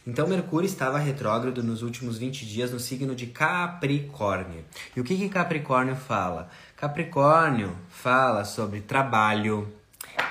[0.04, 4.64] Então, Mercúrio estava retrógrado nos últimos 20 dias no signo de Capricórnio.
[4.96, 6.50] E o que, que Capricórnio fala?
[6.76, 9.72] Capricórnio fala sobre trabalho,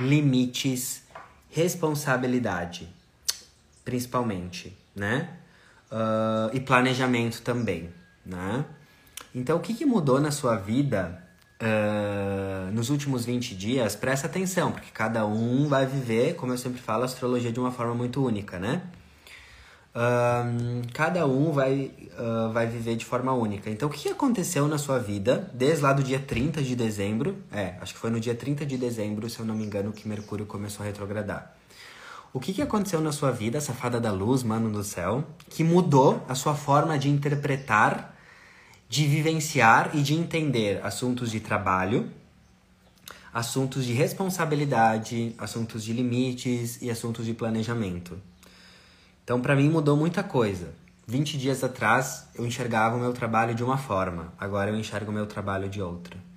[0.01, 1.03] limites,
[1.49, 2.89] responsabilidade,
[3.83, 5.29] principalmente, né?
[5.91, 7.89] Uh, e planejamento também,
[8.25, 8.65] né?
[9.33, 11.21] Então, o que, que mudou na sua vida
[11.61, 13.95] uh, nos últimos 20 dias?
[13.95, 17.71] Presta atenção, porque cada um vai viver, como eu sempre falo, a astrologia de uma
[17.71, 18.81] forma muito única, né?
[19.93, 21.91] Uh, cada um vai,
[22.53, 23.69] vai viver de forma única.
[23.69, 27.37] Então, o que aconteceu na sua vida desde lá do dia 30 de dezembro?
[27.51, 30.07] É, acho que foi no dia 30 de dezembro, se eu não me engano, que
[30.07, 31.60] Mercúrio começou a retrogradar.
[32.33, 36.23] O que, que aconteceu na sua vida, safada da luz, mano do céu, que mudou
[36.29, 38.15] a sua forma de interpretar,
[38.87, 42.09] de vivenciar e de entender assuntos de trabalho,
[43.33, 48.17] assuntos de responsabilidade, assuntos de limites e assuntos de planejamento?
[49.25, 50.73] Então, para mim, mudou muita coisa.
[51.05, 55.13] 20 dias atrás, eu enxergava o meu trabalho de uma forma, agora eu enxergo o
[55.13, 56.30] meu trabalho de outra.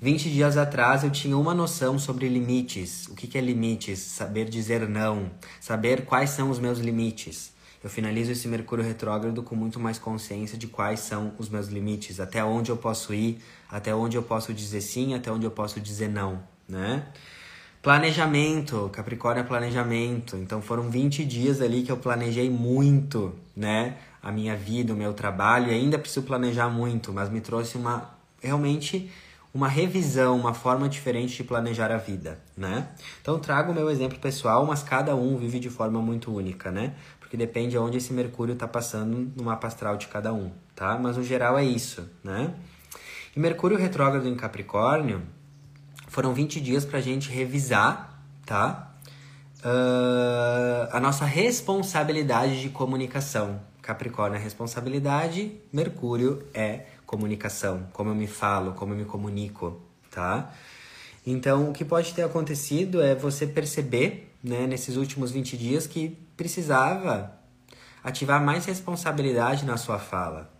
[0.00, 3.06] 20 dias atrás, eu tinha uma noção sobre limites.
[3.06, 3.98] O que, que é limites?
[3.98, 7.54] Saber dizer não, saber quais são os meus limites.
[7.82, 12.20] Eu finalizo esse Mercúrio retrógrado com muito mais consciência de quais são os meus limites,
[12.20, 15.80] até onde eu posso ir, até onde eu posso dizer sim, até onde eu posso
[15.80, 17.06] dizer não, né?
[17.80, 20.36] Planejamento, Capricórnio é planejamento.
[20.36, 23.96] Então foram 20 dias ali que eu planejei muito, né?
[24.22, 28.10] A minha vida, o meu trabalho, e ainda preciso planejar muito, mas me trouxe uma
[28.42, 29.10] realmente
[29.56, 32.88] uma revisão, uma forma diferente de planejar a vida, né?
[33.22, 36.92] Então trago o meu exemplo pessoal, mas cada um vive de forma muito única, né?
[37.18, 40.98] Porque depende aonde esse Mercúrio está passando no mapa astral de cada um, tá?
[40.98, 42.52] Mas no geral é isso, né?
[43.34, 45.22] E Mercúrio retrógrado em Capricórnio,
[46.06, 48.94] foram 20 dias para a gente revisar, tá?
[49.64, 53.58] Uh, a nossa responsabilidade de comunicação.
[53.80, 60.52] Capricórnio é responsabilidade, Mercúrio é comunicação, como eu me falo, como eu me comunico, tá?
[61.24, 66.16] Então, o que pode ter acontecido é você perceber, né, nesses últimos 20 dias, que
[66.36, 67.32] precisava
[68.02, 70.50] ativar mais responsabilidade na sua fala,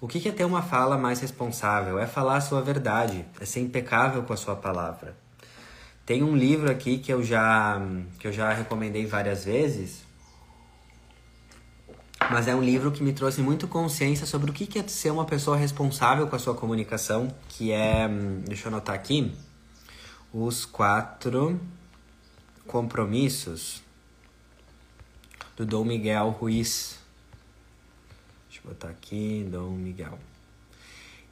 [0.00, 1.98] o que é ter uma fala mais responsável?
[1.98, 5.14] É falar a sua verdade, é ser impecável com a sua palavra.
[6.06, 7.78] Tem um livro aqui que eu já,
[8.18, 10.02] que eu já recomendei várias vezes,
[12.30, 15.24] mas é um livro que me trouxe muito consciência sobre o que é ser uma
[15.24, 18.08] pessoa responsável com a sua comunicação, que é,
[18.46, 19.32] deixa eu anotar aqui,
[20.32, 21.60] os quatro
[22.66, 23.82] compromissos
[25.56, 27.00] do Dom Miguel Ruiz.
[28.48, 30.16] Deixa eu botar aqui, Dom Miguel.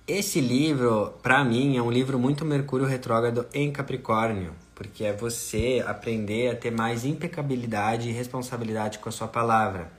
[0.06, 5.84] Esse livro, para mim, é um livro muito Mercúrio retrógrado em Capricórnio, porque é você
[5.86, 9.97] aprender a ter mais impecabilidade e responsabilidade com a sua palavra.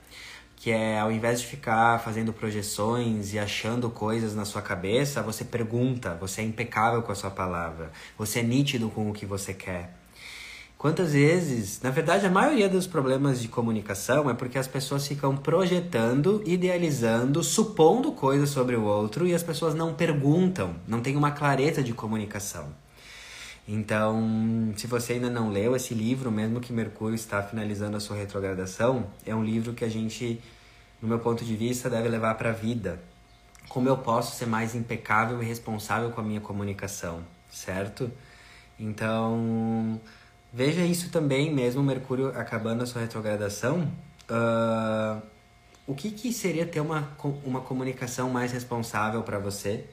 [0.60, 5.42] Que é ao invés de ficar fazendo projeções e achando coisas na sua cabeça, você
[5.42, 9.54] pergunta, você é impecável com a sua palavra, você é nítido com o que você
[9.54, 9.96] quer.
[10.76, 15.34] Quantas vezes, na verdade, a maioria dos problemas de comunicação é porque as pessoas ficam
[15.34, 21.30] projetando, idealizando, supondo coisas sobre o outro e as pessoas não perguntam, não tem uma
[21.30, 22.68] clareza de comunicação.
[23.68, 28.16] Então, se você ainda não leu esse livro, mesmo que Mercúrio está finalizando a sua
[28.16, 30.40] retrogradação, é um livro que a gente,
[31.00, 33.00] no meu ponto de vista, deve levar para a vida.
[33.68, 38.10] Como eu posso ser mais impecável e responsável com a minha comunicação, certo?
[38.78, 40.00] Então,
[40.52, 43.82] Veja isso também, mesmo Mercúrio acabando a sua retrogradação.
[44.28, 45.22] Uh,
[45.86, 47.08] o que, que seria ter uma,
[47.44, 49.84] uma comunicação mais responsável para você?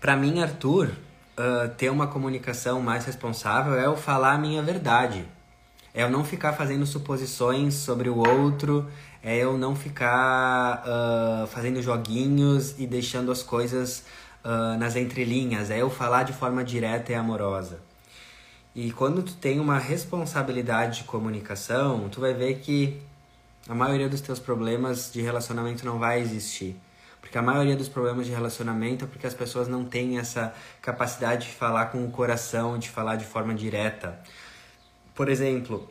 [0.00, 0.92] Para mim, Arthur,
[1.38, 5.24] uh, ter uma comunicação mais responsável é eu falar a minha verdade.
[5.92, 8.88] É eu não ficar fazendo suposições sobre o outro,
[9.22, 14.04] é eu não ficar uh, fazendo joguinhos e deixando as coisas
[14.78, 17.80] nas entrelinhas, é eu falar de forma direta e amorosa.
[18.74, 23.00] E quando tu tem uma responsabilidade de comunicação, tu vai ver que
[23.68, 26.76] a maioria dos teus problemas de relacionamento não vai existir.
[27.24, 31.46] Porque a maioria dos problemas de relacionamento é porque as pessoas não têm essa capacidade
[31.46, 34.20] de falar com o coração, de falar de forma direta.
[35.14, 35.88] Por exemplo,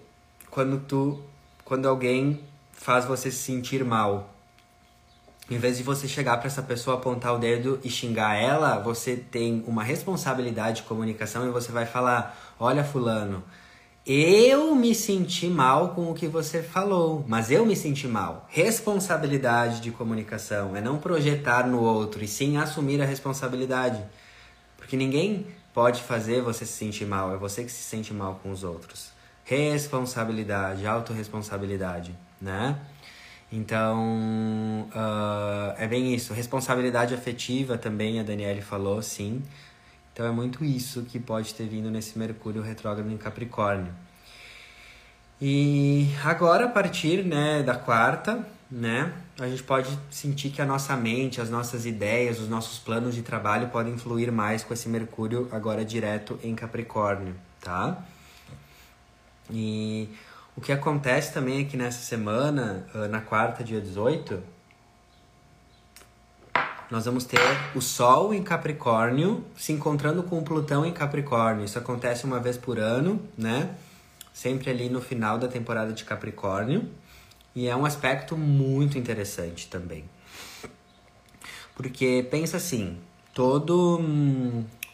[0.52, 1.20] quando tu
[1.66, 2.40] quando alguém
[2.72, 4.32] faz você se sentir mal,
[5.50, 9.16] em vez de você chegar para essa pessoa, apontar o dedo e xingar ela, você
[9.16, 13.44] tem uma responsabilidade de comunicação e você vai falar: Olha, Fulano,
[14.06, 18.46] eu me senti mal com o que você falou, mas eu me senti mal.
[18.50, 24.04] Responsabilidade de comunicação é não projetar no outro e sim assumir a responsabilidade.
[24.78, 28.52] Porque ninguém pode fazer você se sentir mal, é você que se sente mal com
[28.52, 29.12] os outros.
[29.46, 32.78] Responsabilidade, autorresponsabilidade, né?
[33.52, 36.34] Então, uh, é bem isso.
[36.34, 39.44] Responsabilidade afetiva também, a Daniele falou, sim.
[40.14, 43.92] Então é muito isso que pode ter vindo nesse Mercúrio retrógrado em Capricórnio.
[45.42, 50.96] E agora, a partir né, da quarta, né, a gente pode sentir que a nossa
[50.96, 55.50] mente, as nossas ideias, os nossos planos de trabalho podem fluir mais com esse Mercúrio
[55.52, 58.06] agora direto em Capricórnio, tá?
[59.50, 60.08] E
[60.56, 64.42] o que acontece também aqui nessa semana, ah, na quarta, dia 18,
[66.94, 67.40] nós vamos ter
[67.74, 71.66] o Sol em Capricórnio se encontrando com o Plutão em Capricórnio.
[71.66, 73.76] Isso acontece uma vez por ano, né?
[74.32, 76.88] Sempre ali no final da temporada de Capricórnio.
[77.56, 80.04] E é um aspecto muito interessante também.
[81.74, 83.00] Porque pensa assim,
[83.34, 84.00] todo,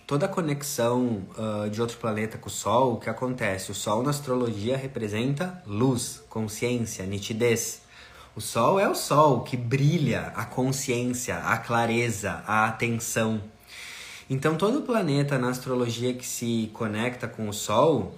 [0.08, 3.72] toda conexão uh, de outro planeta com o Sol, o que acontece?
[3.72, 7.82] O Sol na astrologia representa luz, consciência, nitidez.
[8.36, 13.42] O sol é o sol que brilha a consciência, a clareza, a atenção.
[14.30, 18.16] Então, todo planeta na astrologia que se conecta com o sol,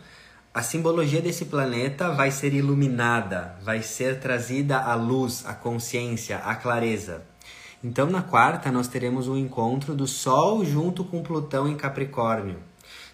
[0.53, 6.55] a simbologia desse planeta vai ser iluminada, vai ser trazida à luz, à consciência, à
[6.55, 7.23] clareza.
[7.81, 12.59] Então, na quarta, nós teremos um encontro do Sol junto com Plutão em Capricórnio.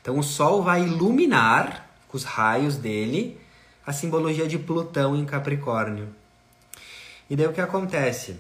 [0.02, 3.40] Então, o Sol vai iluminar, com os raios dele,
[3.86, 6.10] a simbologia de Plutão em Capricórnio.
[7.30, 8.38] E daí o que acontece?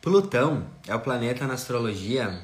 [0.00, 2.40] Plutão é o planeta na astrologia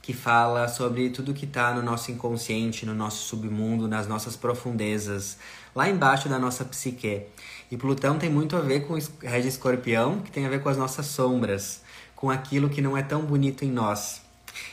[0.00, 5.36] que fala sobre tudo que está no nosso inconsciente, no nosso submundo, nas nossas profundezas,
[5.74, 7.24] lá embaixo da nossa psique.
[7.70, 10.78] E Plutão tem muito a ver com Regi Escorpião, que tem a ver com as
[10.78, 11.82] nossas sombras,
[12.16, 14.22] com aquilo que não é tão bonito em nós.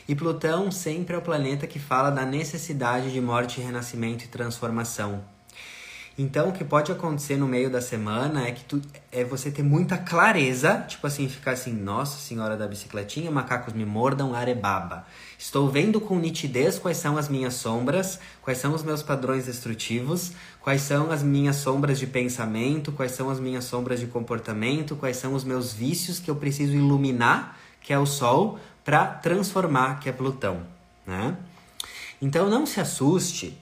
[0.08, 5.22] E Plutão sempre é o planeta que fala da necessidade de morte, renascimento e transformação.
[6.20, 9.62] Então, o que pode acontecer no meio da semana é que tu, é você ter
[9.62, 15.06] muita clareza, tipo assim, ficar assim, nossa senhora da bicicletinha, macacos me mordam, arebaba.
[15.38, 20.32] Estou vendo com nitidez quais são as minhas sombras, quais são os meus padrões destrutivos,
[20.60, 25.18] quais são as minhas sombras de pensamento, quais são as minhas sombras de comportamento, quais
[25.18, 30.08] são os meus vícios que eu preciso iluminar, que é o Sol, para transformar, que
[30.08, 30.62] é Plutão,
[31.06, 31.36] né?
[32.20, 33.56] Então não se assuste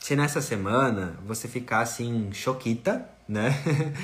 [0.00, 3.54] se nessa semana você ficar assim, choquita, né?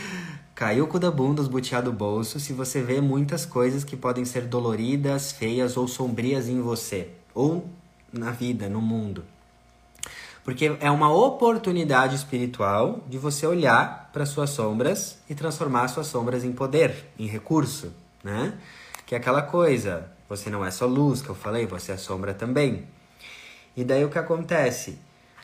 [0.54, 3.96] Caiu o cu da bunda, os butiá do bolso, se você vê muitas coisas que
[3.96, 7.68] podem ser doloridas, feias ou sombrias em você, ou
[8.12, 9.24] na vida, no mundo.
[10.44, 16.44] Porque é uma oportunidade espiritual de você olhar para suas sombras e transformar suas sombras
[16.44, 18.54] em poder, em recurso, né?
[19.04, 22.32] Que é aquela coisa, você não é só luz, que eu falei, você é sombra
[22.32, 22.87] também.
[23.76, 24.98] E daí o que acontece?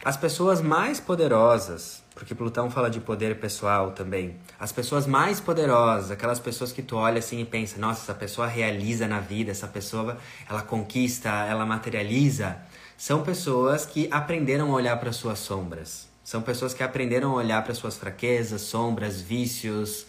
[0.04, 4.36] As pessoas mais poderosas, porque Plutão fala de poder pessoal também.
[4.58, 8.48] As pessoas mais poderosas, aquelas pessoas que tu olha assim e pensa, nossa, essa pessoa
[8.48, 10.18] realiza na vida, essa pessoa
[10.50, 12.56] ela conquista, ela materializa,
[12.96, 16.08] são pessoas que aprenderam a olhar para suas sombras.
[16.24, 20.04] São pessoas que aprenderam a olhar para suas fraquezas, sombras, vícios,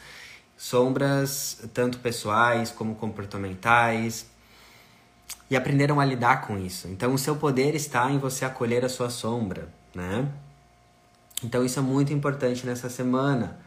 [0.58, 4.25] sombras tanto pessoais como comportamentais,
[5.51, 6.88] e aprenderam a lidar com isso.
[6.88, 10.27] Então, o seu poder está em você acolher a sua sombra né?
[11.43, 13.58] Então isso é muito importante nessa semana,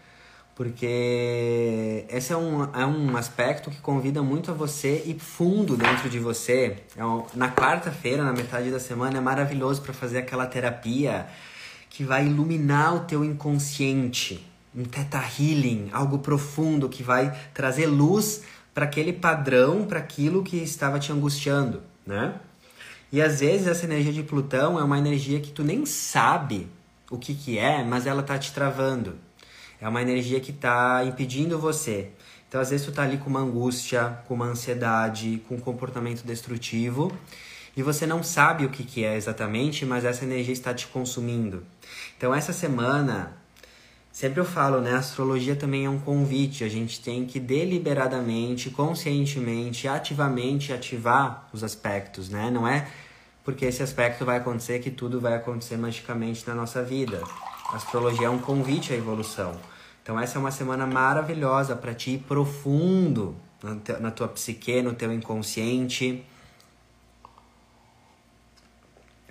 [0.54, 6.08] porque esse é um, é um aspecto que convida muito a você ir fundo dentro
[6.08, 6.78] de você.
[6.96, 11.26] É um, na quarta-feira, na metade da semana, é maravilhoso para fazer aquela terapia
[11.90, 18.44] que vai iluminar o teu inconsciente, um teta healing, algo profundo que vai trazer luz
[18.74, 22.34] para aquele padrão, para aquilo que estava te angustiando, né?
[23.12, 26.68] E às vezes essa energia de Plutão é uma energia que tu nem sabe
[27.10, 29.16] o que, que é, mas ela tá te travando.
[29.80, 32.10] É uma energia que tá impedindo você.
[32.48, 36.24] Então às vezes tu tá ali com uma angústia, com uma ansiedade, com um comportamento
[36.24, 37.12] destrutivo
[37.76, 41.62] e você não sabe o que, que é exatamente, mas essa energia está te consumindo.
[42.16, 43.36] Então essa semana
[44.16, 44.94] Sempre eu falo, né?
[44.94, 46.64] A astrologia também é um convite.
[46.64, 52.50] A gente tem que deliberadamente, conscientemente, ativamente ativar os aspectos, né?
[52.50, 52.88] Não é
[53.44, 57.22] porque esse aspecto vai acontecer que tudo vai acontecer magicamente na nossa vida.
[57.70, 59.60] A astrologia é um convite à evolução.
[60.02, 63.36] Então essa é uma semana maravilhosa para ti ir profundo
[64.00, 66.24] na tua psique, no teu inconsciente,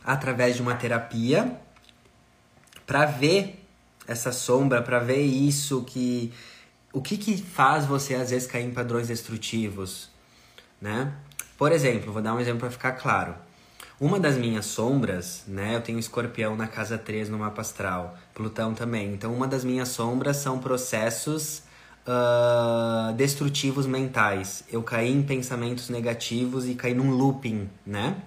[0.04, 1.60] através de uma terapia
[2.86, 3.65] para ver
[4.08, 6.32] essa sombra para ver isso que
[6.94, 10.10] o que que faz você às vezes cair em padrões destrutivos,
[10.82, 11.12] né?
[11.58, 13.36] Por exemplo, vou dar um exemplo para ficar claro.
[14.00, 15.76] Uma das minhas sombras, né?
[15.76, 19.14] Eu tenho escorpião na casa 3 no mapa astral, Plutão também.
[19.14, 21.64] Então, uma das minhas sombras são processos
[22.06, 24.64] uh, destrutivos mentais.
[24.70, 28.18] Eu caí em pensamentos negativos e caí num looping, né?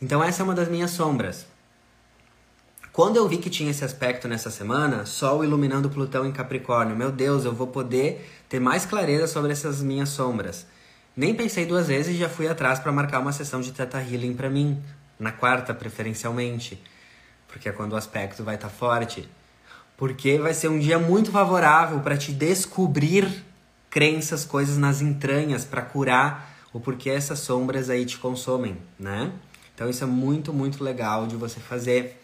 [0.00, 1.46] Então, essa é uma das minhas sombras.
[2.94, 7.10] Quando eu vi que tinha esse aspecto nessa semana, Sol iluminando Plutão em Capricórnio, meu
[7.10, 10.64] Deus, eu vou poder ter mais clareza sobre essas minhas sombras.
[11.16, 14.34] Nem pensei duas vezes e já fui atrás para marcar uma sessão de Theta Healing
[14.34, 14.80] para mim,
[15.18, 16.80] na quarta preferencialmente,
[17.48, 19.28] porque é quando o aspecto vai estar tá forte.
[19.96, 23.44] Porque vai ser um dia muito favorável para te descobrir
[23.90, 29.32] crenças, coisas nas entranhas para curar o porquê essas sombras aí te consomem, né?
[29.74, 32.20] Então isso é muito, muito legal de você fazer.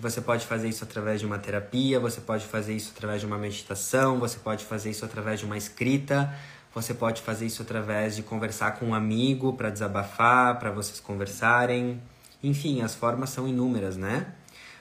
[0.00, 3.36] Você pode fazer isso através de uma terapia, você pode fazer isso através de uma
[3.36, 6.34] meditação, você pode fazer isso através de uma escrita,
[6.74, 12.00] você pode fazer isso através de conversar com um amigo para desabafar, para vocês conversarem.
[12.42, 14.32] Enfim, as formas são inúmeras, né?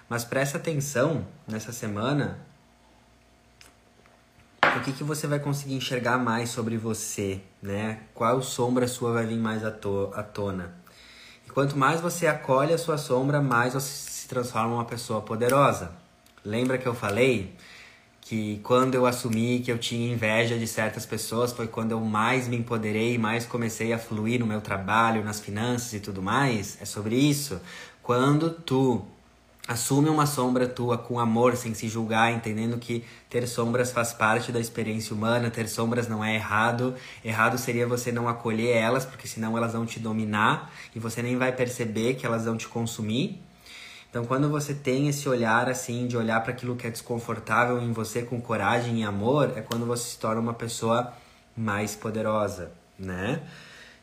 [0.08, 2.40] Mas presta atenção nessa semana
[4.78, 8.04] o que, que você vai conseguir enxergar mais sobre você, né?
[8.14, 10.76] Qual sombra sua vai vir mais à, to à tona?
[11.46, 15.92] E quanto mais você acolhe a sua sombra, mais você transforma uma pessoa poderosa.
[16.46, 17.54] Lembra que eu falei
[18.22, 22.48] que quando eu assumi que eu tinha inveja de certas pessoas foi quando eu mais
[22.48, 26.78] me empoderei, mais comecei a fluir no meu trabalho, nas finanças e tudo mais?
[26.80, 27.60] É sobre isso.
[28.04, 29.04] Quando tu
[29.68, 34.52] assume uma sombra tua com amor, sem se julgar, entendendo que ter sombras faz parte
[34.52, 36.94] da experiência humana, ter sombras não é errado.
[37.26, 41.36] Errado seria você não acolher elas, porque senão elas vão te dominar e você nem
[41.36, 43.49] vai perceber que elas vão te consumir.
[44.10, 47.92] Então, quando você tem esse olhar assim, de olhar para aquilo que é desconfortável em
[47.92, 51.14] você com coragem e amor, é quando você se torna uma pessoa
[51.56, 53.44] mais poderosa, né?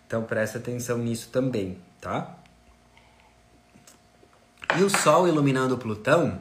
[0.07, 2.37] Então, presta atenção nisso também, tá?
[4.79, 6.41] E o Sol iluminando Plutão.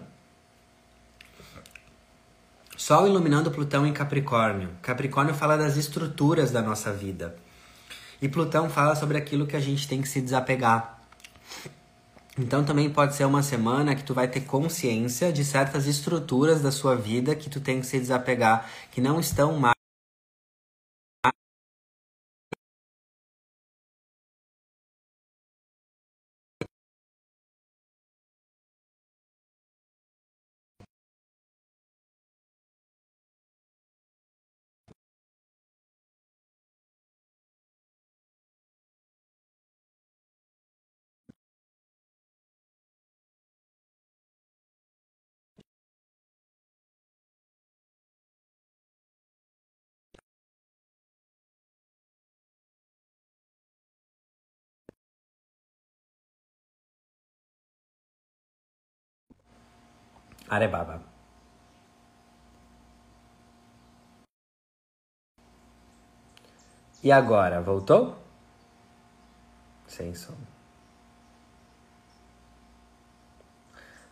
[2.78, 4.70] Sol iluminando Plutão em Capricórnio.
[4.84, 7.36] Capricórnio fala das estruturas da nossa vida.
[8.22, 11.00] E Plutão fala sobre aquilo que a gente tem que se desapegar.
[12.38, 16.72] Então também pode ser uma semana que tu vai ter consciência de certas estruturas da
[16.72, 19.75] sua vida que tu tem que se desapegar, que não estão mais
[60.50, 61.02] Arebaba.
[67.04, 68.18] E agora, voltou?
[69.88, 70.36] Sem som.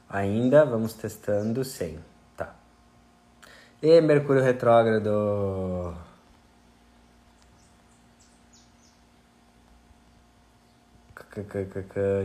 [0.08, 2.00] Ainda vamos testando sem.
[2.38, 2.54] Tá.
[3.82, 5.96] E Mercúrio retrógrado.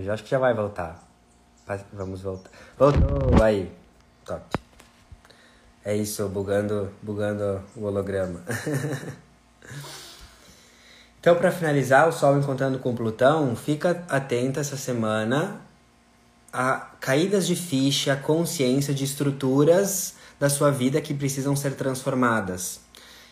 [0.04, 1.02] Já acho que já vai voltar.
[1.94, 2.50] Vamos voltar.
[2.76, 3.87] Voltou aí.
[4.28, 4.44] Top.
[5.82, 8.42] É isso, bugando, bugando o holograma.
[11.18, 15.62] então, para finalizar, o Sol encontrando com Plutão, fica atento essa semana
[16.52, 22.80] a caídas de ficha, consciência de estruturas da sua vida que precisam ser transformadas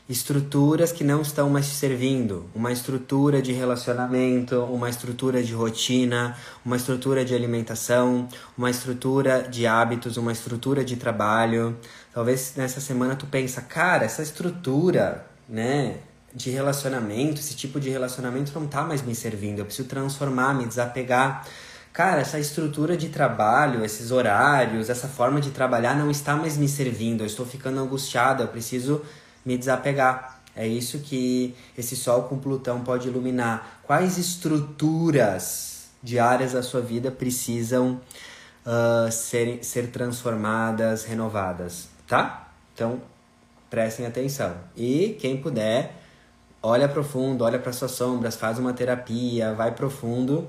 [0.09, 6.37] estruturas que não estão mais te servindo, uma estrutura de relacionamento, uma estrutura de rotina,
[6.65, 11.77] uma estrutura de alimentação, uma estrutura de hábitos, uma estrutura de trabalho.
[12.15, 15.97] Talvez nessa semana tu pensa, cara, essa estrutura, né,
[16.33, 20.67] de relacionamento, esse tipo de relacionamento não tá mais me servindo, eu preciso transformar, me
[20.67, 21.45] desapegar.
[21.93, 26.69] Cara, essa estrutura de trabalho, esses horários, essa forma de trabalhar não está mais me
[26.69, 29.03] servindo, eu estou ficando angustiada, eu preciso
[29.47, 30.41] me desapegar.
[30.55, 33.81] É isso que esse Sol com Plutão pode iluminar.
[33.85, 38.01] Quais estruturas diárias da sua vida precisam
[38.67, 42.49] uh, ser, ser transformadas, renovadas, tá?
[42.75, 43.01] Então,
[43.71, 44.55] prestem atenção.
[44.77, 45.95] E quem puder,
[46.63, 50.49] olha profundo, olha para suas sombras, faz uma terapia, vai profundo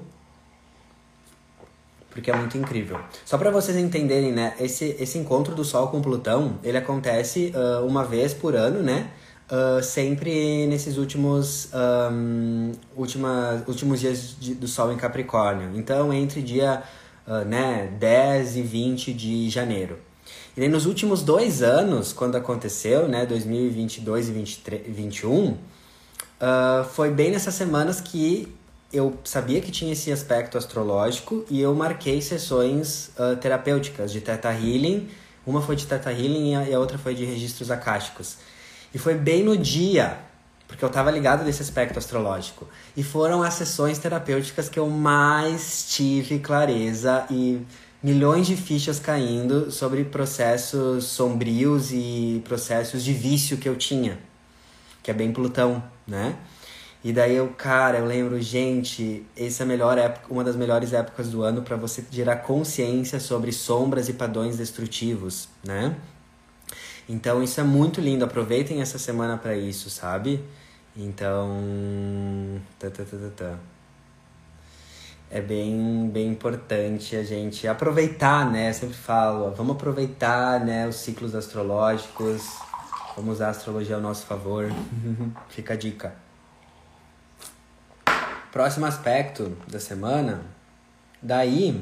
[2.18, 3.00] porque é muito incrível.
[3.24, 4.56] Só para vocês entenderem, né?
[4.60, 9.12] Esse, esse encontro do Sol com Plutão, ele acontece uh, uma vez por ano, né?
[9.52, 11.70] Uh, sempre nesses últimos,
[12.12, 15.70] um, última, últimos dias de, do Sol em Capricórnio.
[15.76, 16.82] Então, entre dia
[17.28, 20.00] uh, né, 10 e 20 de janeiro.
[20.58, 25.58] E nos últimos dois anos, quando aconteceu, né, 2022 e 2021, uh,
[26.96, 28.52] foi bem nessas semanas que
[28.92, 34.52] eu sabia que tinha esse aspecto astrológico e eu marquei sessões uh, terapêuticas de Theta
[34.52, 35.10] Healing.
[35.46, 38.38] Uma foi de Theta Healing e a outra foi de registros acásticos.
[38.94, 40.18] E foi bem no dia,
[40.68, 42.68] porque eu estava ligado desse aspecto astrológico.
[42.96, 47.62] E foram as sessões terapêuticas que eu mais tive clareza e
[48.02, 54.18] milhões de fichas caindo sobre processos sombrios e processos de vício que eu tinha,
[55.04, 56.38] que é bem Plutão, né?
[57.04, 60.94] E daí eu, cara, eu lembro, gente, essa é a melhor época, uma das melhores
[60.94, 65.96] épocas do ano para você gerar consciência sobre sombras e padrões destrutivos, né?
[67.08, 70.44] Então isso é muito lindo, aproveitem essa semana para isso, sabe?
[70.96, 71.62] Então,
[72.80, 73.60] tá, tá, tá, tá, tá.
[75.30, 78.70] É bem, bem importante a gente aproveitar, né?
[78.70, 82.44] Eu sempre falo, vamos aproveitar, né, os ciclos astrológicos.
[83.16, 84.72] Vamos usar a astrologia ao nosso favor.
[85.50, 86.27] Fica a dica.
[88.58, 90.42] Próximo aspecto da semana.
[91.22, 91.80] Daí,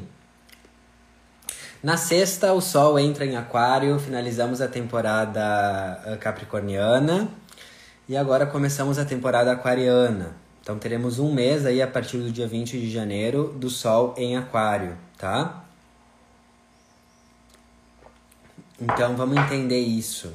[1.81, 7.29] na sexta, o Sol entra em Aquário, finalizamos a temporada ah, capricorniana
[8.09, 10.35] e agora começamos a temporada aquariana.
[10.61, 14.35] Então teremos um mês aí a partir do dia 20 de janeiro do Sol em
[14.35, 15.63] Aquário, tá?
[18.81, 20.33] Então vamos entender isso.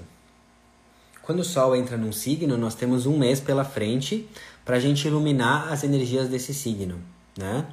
[1.20, 4.26] Quando o Sol entra num signo, nós temos um mês pela frente
[4.64, 7.00] para a gente iluminar as energias desse signo,
[7.36, 7.66] né?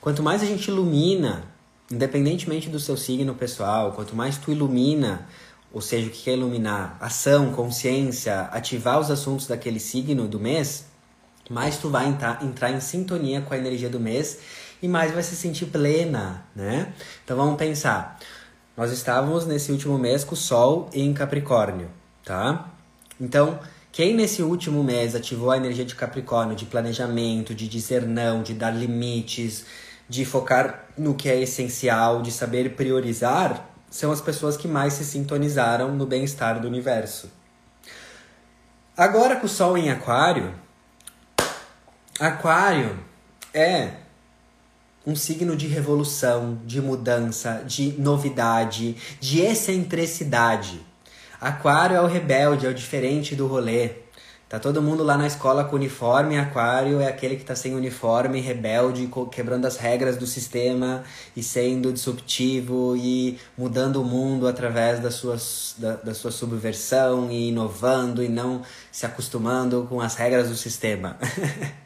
[0.00, 1.44] Quanto mais a gente ilumina,
[1.90, 5.26] independentemente do seu signo pessoal, quanto mais tu ilumina,
[5.72, 6.96] ou seja, o que é iluminar?
[7.00, 10.86] Ação, consciência, ativar os assuntos daquele signo do mês,
[11.50, 14.38] mais tu vai entrar, entrar em sintonia com a energia do mês
[14.82, 16.92] e mais vai se sentir plena, né?
[17.24, 18.18] Então vamos pensar.
[18.76, 21.88] Nós estávamos nesse último mês com o Sol em Capricórnio,
[22.24, 22.70] tá?
[23.20, 23.58] Então,
[23.96, 28.52] quem nesse último mês ativou a energia de Capricórnio, de planejamento, de dizer não, de
[28.52, 29.64] dar limites,
[30.06, 35.02] de focar no que é essencial, de saber priorizar, são as pessoas que mais se
[35.02, 37.30] sintonizaram no bem-estar do universo.
[38.94, 40.52] Agora com o Sol em Aquário,
[42.20, 42.98] Aquário
[43.54, 43.92] é
[45.06, 50.85] um signo de revolução, de mudança, de novidade, de excentricidade.
[51.46, 53.90] Aquário é o rebelde, é o diferente do rolê.
[54.48, 58.40] Tá todo mundo lá na escola com uniforme, aquário é aquele que tá sem uniforme,
[58.40, 61.04] rebelde, quebrando as regras do sistema
[61.36, 65.36] e sendo disruptivo e mudando o mundo através da sua,
[65.78, 71.16] da, da sua subversão e inovando e não se acostumando com as regras do sistema.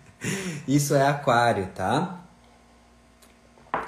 [0.66, 2.24] Isso é aquário, tá?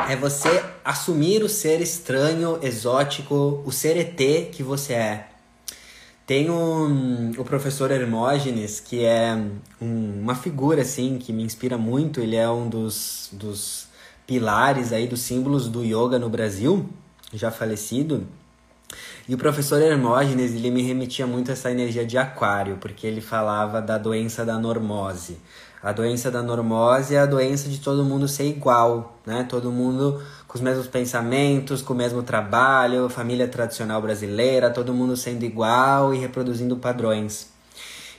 [0.06, 5.31] É você assumir o ser estranho, exótico, o ser ET que você é.
[6.26, 9.34] Tem um, o professor Hermógenes, que é
[9.80, 12.20] um, uma figura assim que me inspira muito.
[12.20, 13.88] Ele é um dos, dos
[14.26, 16.88] pilares aí dos símbolos do yoga no Brasil,
[17.32, 18.26] já falecido.
[19.28, 23.20] E o professor Hermógenes, ele me remetia muito a essa energia de aquário, porque ele
[23.20, 25.38] falava da doença da normose.
[25.82, 29.44] A doença da normose é a doença de todo mundo ser igual, né?
[29.48, 30.22] Todo mundo
[30.52, 36.12] com os mesmos pensamentos, com o mesmo trabalho, família tradicional brasileira, todo mundo sendo igual
[36.12, 37.48] e reproduzindo padrões.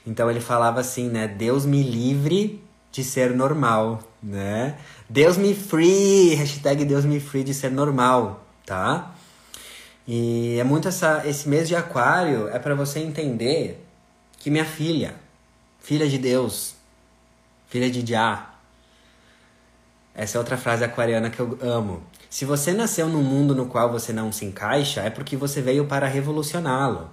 [0.03, 1.27] Então ele falava assim, né?
[1.27, 2.59] Deus me livre
[2.91, 4.79] de ser normal, né?
[5.07, 9.13] Deus me free, hashtag Deus me free de ser normal, tá?
[10.07, 13.85] E é muito essa, esse mês de aquário é para você entender
[14.39, 15.13] que minha filha,
[15.79, 16.73] filha de Deus,
[17.67, 18.55] filha de Já.
[20.15, 22.01] Essa é outra frase aquariana que eu amo.
[22.33, 25.85] Se você nasceu num mundo no qual você não se encaixa, é porque você veio
[25.85, 27.11] para revolucioná-lo.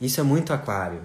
[0.00, 1.02] Isso é muito aquário.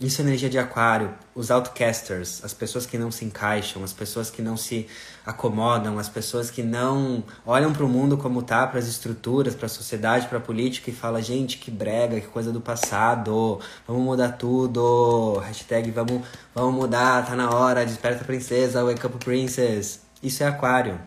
[0.00, 4.32] Isso é energia de aquário, os outcasters, as pessoas que não se encaixam, as pessoas
[4.32, 4.88] que não se
[5.24, 9.66] acomodam, as pessoas que não olham para o mundo como tá, para as estruturas, para
[9.66, 14.02] a sociedade, para a política e fala, gente, que brega, que coisa do passado, vamos
[14.02, 20.00] mudar tudo, hashtag vamos, vamos mudar, tá na hora, desperta princesa, wake up princess.
[20.20, 20.98] Isso é aquário,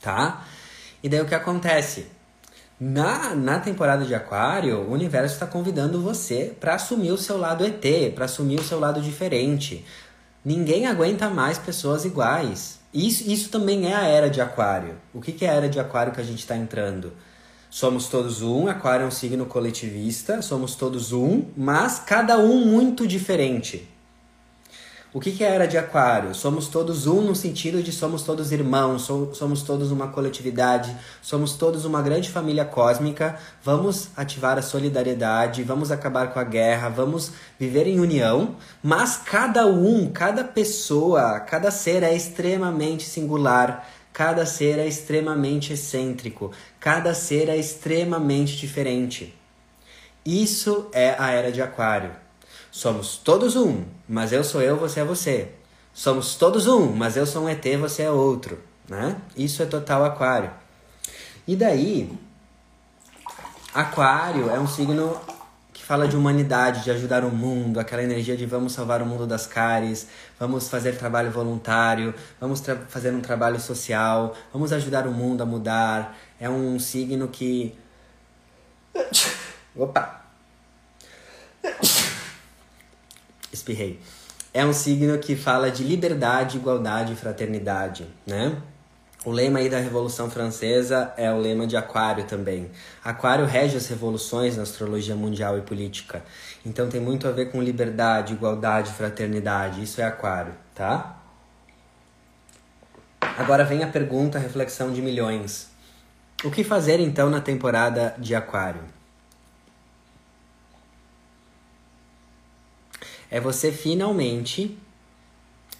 [0.00, 0.46] tá?
[1.02, 2.06] E daí o que acontece?
[2.78, 7.64] Na, na temporada de Aquário, o universo está convidando você para assumir o seu lado
[7.64, 9.84] ET, para assumir o seu lado diferente,
[10.42, 12.78] Ninguém aguenta mais pessoas iguais.
[12.94, 14.96] Isso, isso também é a era de Aquário.
[15.12, 17.12] O que, que é a era de Aquário que a gente está entrando?
[17.68, 23.06] Somos todos um, Aquário é um signo coletivista, somos todos um, mas cada um muito
[23.06, 23.86] diferente.
[25.12, 26.32] O que, que é a era de Aquário?
[26.36, 31.84] Somos todos um no sentido de somos todos irmãos, somos todos uma coletividade, somos todos
[31.84, 33.36] uma grande família cósmica.
[33.60, 39.66] Vamos ativar a solidariedade, vamos acabar com a guerra, vamos viver em união, mas cada
[39.66, 47.48] um, cada pessoa, cada ser é extremamente singular, cada ser é extremamente excêntrico, cada ser
[47.48, 49.34] é extremamente diferente.
[50.24, 52.29] Isso é a era de Aquário.
[52.70, 55.52] Somos todos um, mas eu sou eu, você é você.
[55.92, 58.58] Somos todos um, mas eu sou um ET, você é outro,
[58.88, 59.16] né?
[59.36, 60.50] Isso é total aquário.
[61.46, 62.10] E daí,
[63.74, 65.20] aquário é um signo
[65.72, 69.26] que fala de humanidade, de ajudar o mundo, aquela energia de vamos salvar o mundo
[69.26, 70.06] das cáries,
[70.38, 76.16] vamos fazer trabalho voluntário, vamos fazer um trabalho social, vamos ajudar o mundo a mudar.
[76.38, 77.74] É um signo que.
[79.74, 80.19] Opa!
[83.70, 84.00] Espirrei.
[84.52, 88.56] É um signo que fala de liberdade, igualdade e fraternidade, né?
[89.24, 92.70] O lema aí da Revolução Francesa é o lema de Aquário também.
[93.04, 96.24] Aquário rege as revoluções na astrologia mundial e política.
[96.64, 99.82] Então tem muito a ver com liberdade, igualdade, fraternidade.
[99.82, 101.18] Isso é Aquário, tá?
[103.20, 105.68] Agora vem a pergunta, a reflexão de milhões.
[106.42, 108.99] O que fazer então na temporada de Aquário?
[113.30, 114.78] É você finalmente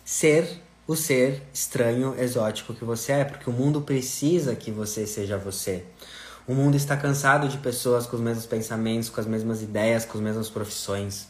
[0.05, 5.39] ser o ser estranho, exótico que você é, porque o mundo precisa que você seja
[5.39, 5.85] você.
[6.49, 10.19] O mundo está cansado de pessoas com os mesmos pensamentos, com as mesmas ideias, com
[10.19, 11.29] as mesmas profissões.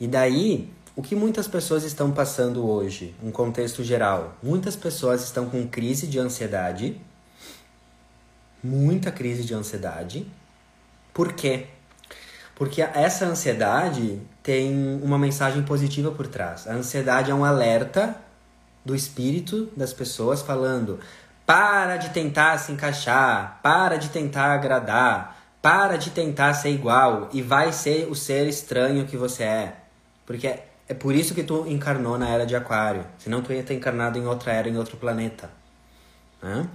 [0.00, 4.36] E daí, o que muitas pessoas estão passando hoje, um contexto geral?
[4.42, 6.98] Muitas pessoas estão com crise de ansiedade,
[8.62, 10.26] muita crise de ansiedade.
[11.12, 11.66] Por quê?
[12.62, 16.68] Porque essa ansiedade tem uma mensagem positiva por trás.
[16.68, 18.14] A ansiedade é um alerta
[18.84, 21.00] do espírito das pessoas falando:
[21.44, 27.42] para de tentar se encaixar, para de tentar agradar, para de tentar ser igual e
[27.42, 29.76] vai ser o ser estranho que você é.
[30.24, 33.04] Porque é por isso que tu encarnou na era de Aquário.
[33.18, 35.50] Senão tu ia ter encarnado em outra era, em outro planeta.
[36.40, 36.68] Né?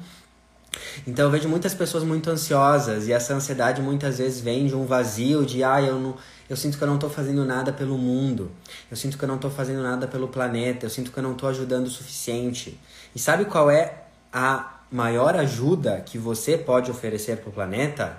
[1.05, 4.85] Então eu vejo muitas pessoas muito ansiosas e essa ansiedade muitas vezes vem de um
[4.85, 6.15] vazio de ah, eu não
[6.49, 8.49] eu sinto que eu não estou fazendo nada pelo mundo.
[8.89, 10.85] Eu sinto que eu não estou fazendo nada pelo planeta.
[10.85, 12.79] Eu sinto que eu não estou ajudando o suficiente.
[13.13, 18.17] E sabe qual é a maior ajuda que você pode oferecer para o planeta?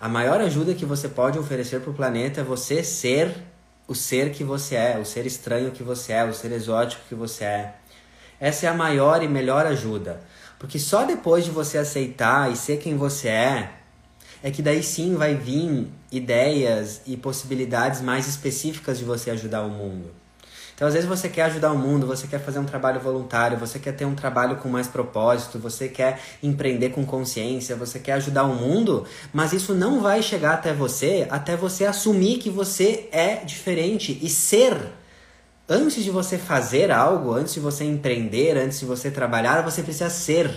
[0.00, 3.32] A maior ajuda que você pode oferecer para o planeta é você ser
[3.86, 7.14] o ser que você é, o ser estranho que você é, o ser exótico que
[7.14, 7.74] você é.
[8.40, 10.20] Essa é a maior e melhor ajuda.
[10.58, 13.70] Porque só depois de você aceitar e ser quem você é,
[14.42, 19.70] é que daí sim vai vir ideias e possibilidades mais específicas de você ajudar o
[19.70, 20.10] mundo.
[20.78, 23.80] Então, às vezes você quer ajudar o mundo, você quer fazer um trabalho voluntário, você
[23.80, 28.44] quer ter um trabalho com mais propósito, você quer empreender com consciência, você quer ajudar
[28.44, 33.36] o mundo, mas isso não vai chegar até você até você assumir que você é
[33.44, 34.76] diferente e ser.
[35.70, 40.08] Antes de você fazer algo, antes de você empreender, antes de você trabalhar, você precisa
[40.08, 40.50] ser.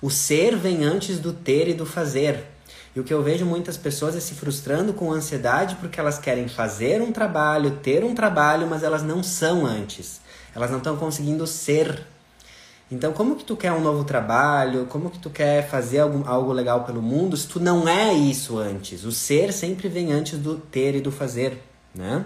[0.00, 2.44] O ser vem antes do ter e do fazer.
[2.94, 6.46] E o que eu vejo muitas pessoas é se frustrando com ansiedade porque elas querem
[6.46, 10.20] fazer um trabalho, ter um trabalho, mas elas não são antes.
[10.54, 12.06] Elas não estão conseguindo ser.
[12.88, 14.86] Então, como que tu quer um novo trabalho?
[14.86, 18.56] Como que tu quer fazer algo, algo legal pelo mundo se tu não é isso
[18.56, 19.02] antes?
[19.02, 21.60] O ser sempre vem antes do ter e do fazer,
[21.92, 22.24] né?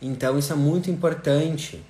[0.00, 1.84] Então, isso é muito importante.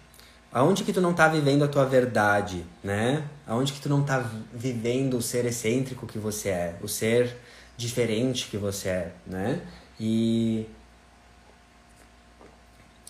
[0.52, 3.24] Aonde que tu não tá vivendo a tua verdade, né?
[3.46, 7.36] Aonde que tu não tá vivendo o ser excêntrico que você é, o ser
[7.76, 9.60] diferente que você é, né?
[10.00, 10.66] E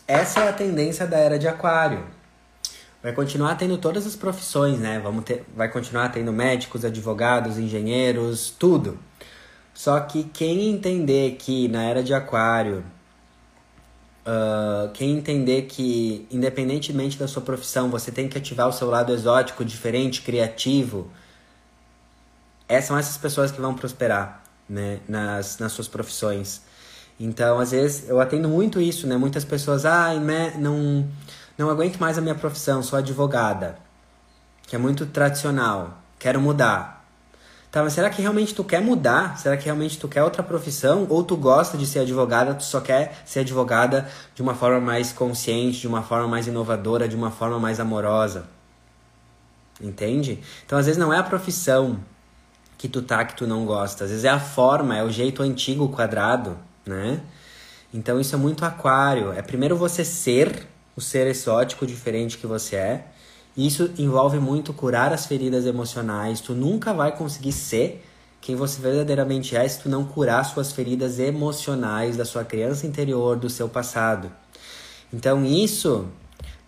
[0.09, 2.05] essa é a tendência da era de aquário.
[3.03, 4.99] Vai continuar tendo todas as profissões, né?
[4.99, 8.99] Vamos ter, vai continuar tendo médicos, advogados, engenheiros, tudo.
[9.73, 12.85] Só que quem entender que na era de aquário
[14.27, 19.13] Uh, quem entender que, independentemente da sua profissão, você tem que ativar o seu lado
[19.13, 21.09] exótico, diferente, criativo,
[22.69, 26.61] essas são essas pessoas que vão prosperar né, nas, nas suas profissões.
[27.21, 29.17] Então, às vezes, eu atendo muito isso, né?
[29.17, 30.13] Muitas pessoas, ah,
[30.59, 31.09] não,
[31.57, 33.79] não aguento mais a minha profissão, sou advogada,
[34.67, 36.96] que é muito tradicional, quero mudar.
[37.77, 39.37] Tá, mas será que realmente tu quer mudar?
[39.37, 41.07] Será que realmente tu quer outra profissão?
[41.11, 45.13] Ou tu gosta de ser advogada, tu só quer ser advogada de uma forma mais
[45.13, 48.47] consciente, de uma forma mais inovadora, de uma forma mais amorosa?
[49.79, 50.43] Entende?
[50.65, 52.01] Então, às vezes não é a profissão
[52.79, 55.43] que tu tá que tu não gosta, às vezes é a forma, é o jeito
[55.43, 56.57] antigo quadrado,
[56.87, 57.21] né?
[57.93, 59.35] Então isso é muito aquário.
[59.35, 60.67] É primeiro você ser
[60.97, 63.07] o ser exótico diferente que você é.
[63.57, 66.41] Isso envolve muito curar as feridas emocionais.
[66.41, 68.05] Tu nunca vai conseguir ser
[68.41, 73.37] quem você verdadeiramente é se tu não curar suas feridas emocionais da sua criança interior,
[73.37, 74.31] do seu passado.
[75.13, 76.07] Então isso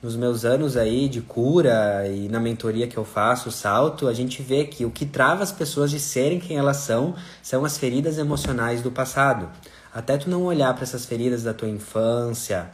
[0.03, 4.43] nos meus anos aí de cura e na mentoria que eu faço, salto, a gente
[4.43, 8.17] vê que o que trava as pessoas de serem quem elas são são as feridas
[8.17, 9.49] emocionais do passado.
[9.93, 12.71] Até tu não olhar para essas feridas da tua infância,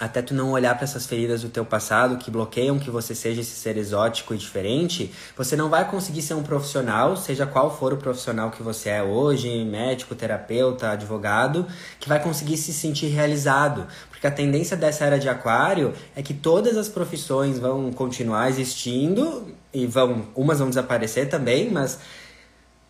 [0.00, 3.40] até tu não olhar para essas feridas do teu passado que bloqueiam que você seja
[3.40, 7.92] esse ser exótico e diferente, você não vai conseguir ser um profissional, seja qual for
[7.92, 11.66] o profissional que você é hoje, médico, terapeuta, advogado,
[12.00, 13.86] que vai conseguir se sentir realizado.
[14.10, 19.46] Porque a tendência dessa era de aquário é que todas as profissões vão continuar existindo
[19.72, 21.98] e vão, umas vão desaparecer também, mas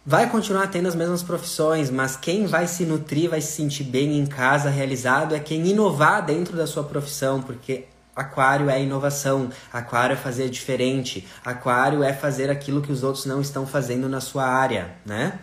[0.04, 4.18] vai continuar tendo as mesmas profissões, mas quem vai se nutrir, vai se sentir bem
[4.18, 7.84] em casa, realizado, é quem inovar dentro da sua profissão, porque
[8.14, 13.40] aquário é inovação, aquário é fazer diferente, aquário é fazer aquilo que os outros não
[13.40, 15.38] estão fazendo na sua área, né?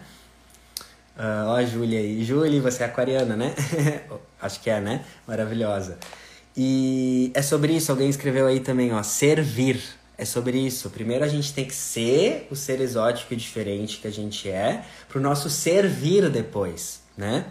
[1.18, 2.24] Uh, ó a Júlia aí.
[2.24, 3.53] Júlia, você é aquariana, né?
[4.41, 5.03] Acho que é, né?
[5.28, 5.97] Maravilhosa.
[6.55, 9.82] E é sobre isso, alguém escreveu aí também, ó, servir
[10.20, 10.90] é sobre isso.
[10.90, 14.84] Primeiro a gente tem que ser o ser exótico e diferente que a gente é,
[15.08, 17.46] pro nosso servir depois, né?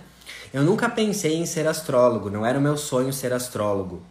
[0.53, 4.03] Eu nunca pensei em ser astrólogo, não era o meu sonho ser astrólogo.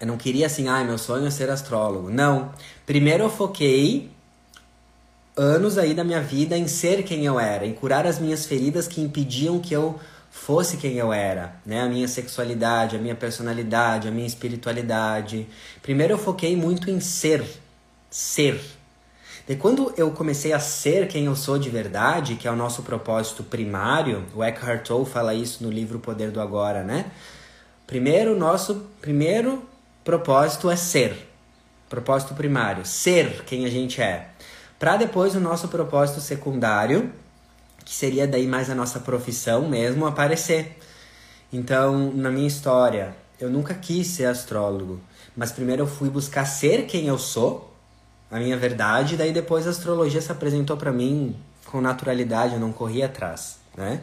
[0.00, 2.10] Eu não queria assim, ah, meu sonho é ser astrólogo.
[2.10, 2.54] Não.
[2.86, 4.10] Primeiro eu foquei
[5.36, 8.86] anos aí da minha vida em ser quem eu era, em curar as minhas feridas
[8.86, 9.98] que impediam que eu
[10.30, 11.82] fosse quem eu era, né?
[11.82, 15.46] A minha sexualidade, a minha personalidade, a minha espiritualidade.
[15.82, 17.44] Primeiro eu foquei muito em ser,
[18.08, 18.60] ser.
[19.48, 22.82] E quando eu comecei a ser quem eu sou de verdade, que é o nosso
[22.82, 27.10] propósito primário, o Eckhart Tolle fala isso no livro O Poder do Agora, né?
[27.84, 29.64] Primeiro, nosso primeiro
[30.04, 31.28] propósito é ser.
[31.88, 34.28] Propósito primário, ser quem a gente é.
[34.78, 37.12] Para depois o nosso propósito secundário,
[37.84, 40.78] que seria daí mais a nossa profissão mesmo, aparecer.
[41.52, 45.00] Então, na minha história, eu nunca quis ser astrólogo,
[45.36, 47.74] mas primeiro eu fui buscar ser quem eu sou,
[48.30, 51.34] a minha verdade, daí depois a astrologia se apresentou para mim
[51.66, 54.00] com naturalidade, eu não corri atrás, né?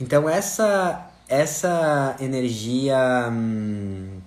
[0.00, 4.18] Então essa essa energia hum,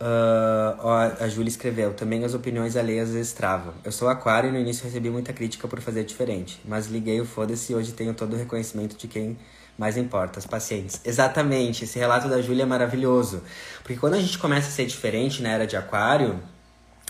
[0.00, 3.74] Uh, ó, a Júlia escreveu, também as opiniões alheias extravam.
[3.84, 7.24] Eu sou aquário e no início recebi muita crítica por fazer diferente, mas liguei o
[7.24, 9.36] foda-se e hoje tenho todo o reconhecimento de quem
[9.76, 11.00] mais importa, as pacientes.
[11.04, 13.42] Exatamente, esse relato da Júlia é maravilhoso.
[13.82, 16.40] Porque quando a gente começa a ser diferente na era de aquário,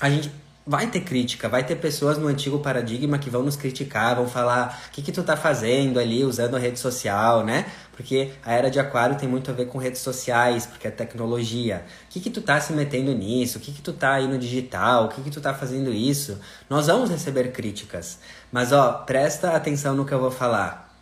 [0.01, 0.30] a gente
[0.69, 4.79] vai ter crítica, vai ter pessoas no antigo paradigma que vão nos criticar, vão falar
[4.89, 7.64] o que, que tu tá fazendo ali usando a rede social, né?
[7.93, 11.87] Porque a era de aquário tem muito a ver com redes sociais, porque é tecnologia.
[12.05, 13.57] O que, que tu tá se metendo nisso?
[13.57, 15.07] O que, que tu tá aí no digital?
[15.07, 16.39] O que, que tu tá fazendo isso?
[16.69, 18.19] Nós vamos receber críticas.
[18.53, 20.95] Mas ó, presta atenção no que eu vou falar.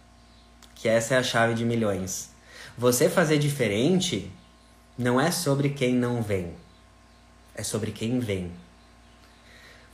[0.76, 2.30] Que essa é a chave de milhões.
[2.78, 4.30] Você fazer diferente
[4.96, 6.54] não é sobre quem não vem.
[7.52, 8.52] É sobre quem vem.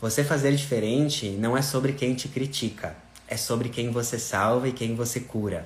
[0.02, 2.96] Você fazer diferente não é sobre quem te critica,
[3.28, 5.64] é sobre quem você salva e quem você cura.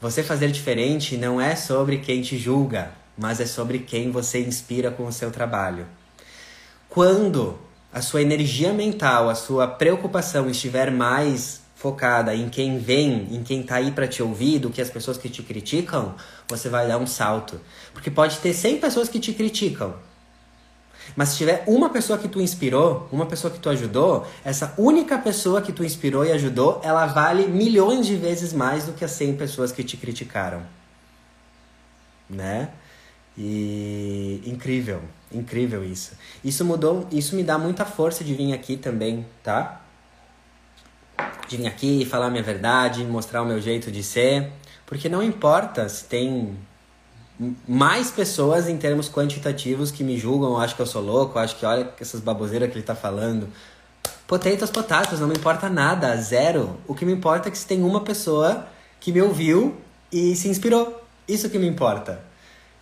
[0.00, 4.90] Você fazer diferente não é sobre quem te julga, mas é sobre quem você inspira
[4.90, 5.86] com o seu trabalho.
[6.88, 7.58] Quando
[7.92, 13.62] a sua energia mental, a sua preocupação estiver mais focada em quem vem, em quem
[13.62, 16.14] tá aí para te ouvir, do que as pessoas que te criticam,
[16.48, 17.60] você vai dar um salto.
[17.92, 19.94] Porque pode ter 100 pessoas que te criticam,
[21.16, 25.18] mas se tiver uma pessoa que tu inspirou, uma pessoa que tu ajudou, essa única
[25.18, 29.10] pessoa que tu inspirou e ajudou, ela vale milhões de vezes mais do que as
[29.12, 30.62] 100 pessoas que te criticaram.
[32.28, 32.70] Né?
[33.36, 35.00] E incrível,
[35.32, 36.12] incrível isso.
[36.44, 39.80] Isso mudou, isso me dá muita força de vir aqui também, tá?
[41.46, 44.50] De vir aqui falar a minha verdade, mostrar o meu jeito de ser,
[44.84, 46.56] porque não importa se tem
[47.66, 51.64] mais pessoas em termos quantitativos que me julgam, acho que eu sou louco, acho que
[51.64, 53.48] olha essas baboseiras que ele tá falando.
[54.26, 56.76] Potatoes, potatos, não me importa nada, zero.
[56.86, 58.66] O que me importa é que se tem uma pessoa
[59.00, 59.76] que me ouviu
[60.12, 61.02] e se inspirou.
[61.26, 62.20] Isso que me importa.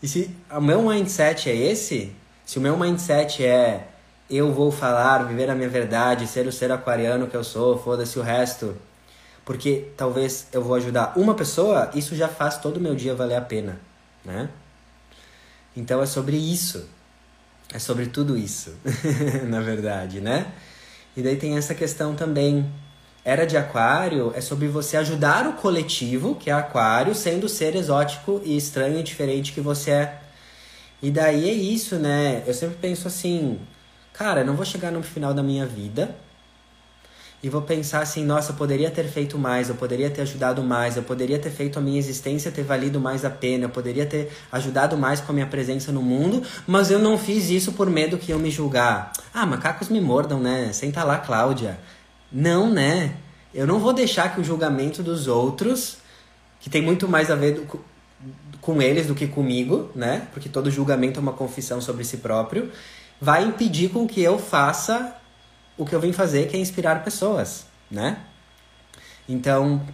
[0.03, 2.13] E se o meu mindset é esse,
[2.45, 3.89] se o meu mindset é
[4.29, 8.19] eu vou falar, viver a minha verdade, ser o ser aquariano que eu sou, foda-se
[8.19, 8.77] o resto,
[9.45, 13.37] porque talvez eu vou ajudar uma pessoa, isso já faz todo o meu dia valer
[13.37, 13.79] a pena,
[14.27, 14.51] né?
[15.77, 16.89] Então é sobre isso.
[17.72, 18.74] É sobre tudo isso,
[19.49, 20.53] na verdade, né?
[21.16, 22.70] E daí tem essa questão também.
[23.24, 27.74] Era de Aquário é sobre você ajudar o coletivo, que é Aquário, sendo o ser
[27.74, 30.20] exótico e estranho e diferente que você é.
[31.03, 32.45] E daí é isso, né?
[32.47, 33.59] Eu sempre penso assim,
[34.12, 36.14] cara, não vou chegar no final da minha vida
[37.43, 40.97] e vou pensar assim, nossa, eu poderia ter feito mais, eu poderia ter ajudado mais,
[40.97, 44.32] eu poderia ter feito a minha existência ter valido mais a pena, eu poderia ter
[44.51, 48.16] ajudado mais com a minha presença no mundo, mas eu não fiz isso por medo
[48.16, 49.12] que eu me julgar.
[49.32, 50.72] Ah, macacos me mordam, né?
[50.72, 51.78] Senta lá, Cláudia.
[52.32, 53.14] Não, né?
[53.55, 55.99] Eu não vou deixar que o julgamento dos outros,
[56.59, 57.80] que tem muito mais a ver do,
[58.61, 60.26] com eles do que comigo, né?
[60.32, 62.72] Porque todo julgamento é uma confissão sobre si próprio,
[63.20, 65.14] vai impedir com que eu faça
[65.77, 68.18] o que eu vim fazer, que é inspirar pessoas, né?
[69.29, 69.85] Então,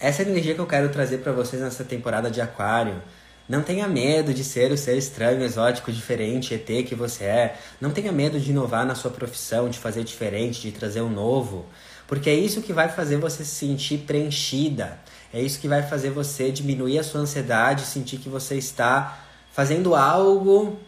[0.00, 3.02] essa energia que eu quero trazer para vocês nessa temporada de Aquário.
[3.48, 7.58] Não tenha medo de ser o ser estranho, exótico, diferente, ET que você é.
[7.80, 11.66] Não tenha medo de inovar na sua profissão, de fazer diferente, de trazer um novo.
[12.06, 14.98] Porque é isso que vai fazer você se sentir preenchida.
[15.34, 19.18] É isso que vai fazer você diminuir a sua ansiedade, sentir que você está
[19.52, 20.78] fazendo algo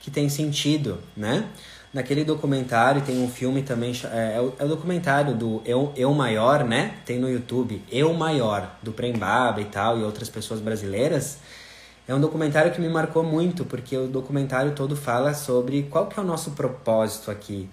[0.00, 1.48] que tem sentido, né?
[1.94, 6.12] Naquele documentário tem um filme também, é, é, o, é o documentário do Eu, Eu
[6.12, 6.96] Maior, né?
[7.06, 11.38] Tem no YouTube, Eu Maior, do Prembaba e tal, e outras pessoas brasileiras.
[12.08, 16.18] É um documentário que me marcou muito, porque o documentário todo fala sobre qual que
[16.18, 17.70] é o nosso propósito aqui.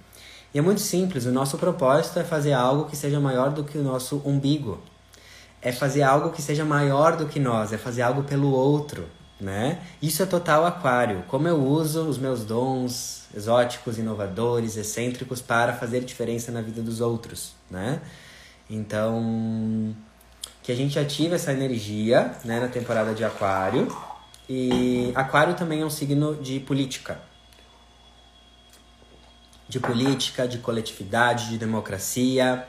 [0.54, 3.76] E é muito simples, o nosso propósito é fazer algo que seja maior do que
[3.76, 4.80] o nosso umbigo.
[5.64, 9.08] É fazer algo que seja maior do que nós, é fazer algo pelo outro,
[9.42, 9.82] né?
[10.02, 11.24] Isso é total aquário.
[11.28, 17.02] Como eu uso os meus dons, exóticos, inovadores, excêntricos para fazer diferença na vida dos
[17.02, 18.00] outros, né?
[18.70, 19.94] Então,
[20.64, 23.94] que a gente ative essa energia, né, na temporada de Aquário.
[24.48, 27.20] E Aquário também é um signo de política.
[29.68, 32.68] De política, de coletividade, de democracia.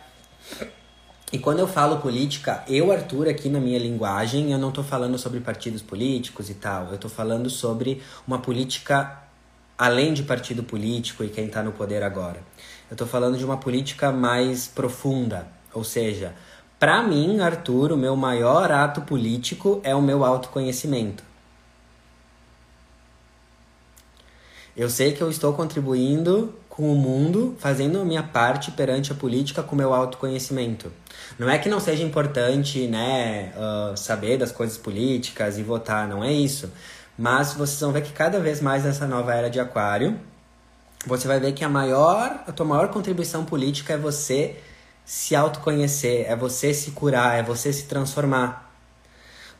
[1.32, 5.16] E quando eu falo política, eu, Arthur, aqui na minha linguagem, eu não estou falando
[5.16, 6.88] sobre partidos políticos e tal.
[6.88, 9.18] Eu estou falando sobre uma política
[9.78, 12.42] além de partido político e quem está no poder agora.
[12.90, 16.34] Eu estou falando de uma política mais profunda, ou seja,
[16.78, 21.24] para mim, Arthur, o meu maior ato político é o meu autoconhecimento.
[24.76, 29.14] Eu sei que eu estou contribuindo com o mundo, fazendo a minha parte perante a
[29.14, 30.90] política com o meu autoconhecimento.
[31.38, 36.24] Não é que não seja importante, né, uh, saber das coisas políticas e votar, não
[36.24, 36.72] é isso.
[37.16, 40.18] Mas vocês vão ver que cada vez mais nessa nova era de aquário,
[41.06, 44.56] você vai ver que a maior, a tua maior contribuição política é você
[45.04, 48.61] se autoconhecer, é você se curar, é você se transformar.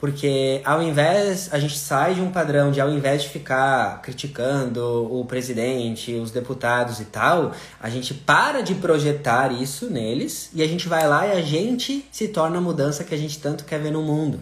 [0.03, 4.83] Porque ao invés, a gente sai de um padrão de ao invés de ficar criticando
[5.09, 10.67] o presidente, os deputados e tal, a gente para de projetar isso neles e a
[10.67, 13.79] gente vai lá e a gente se torna a mudança que a gente tanto quer
[13.79, 14.41] ver no mundo,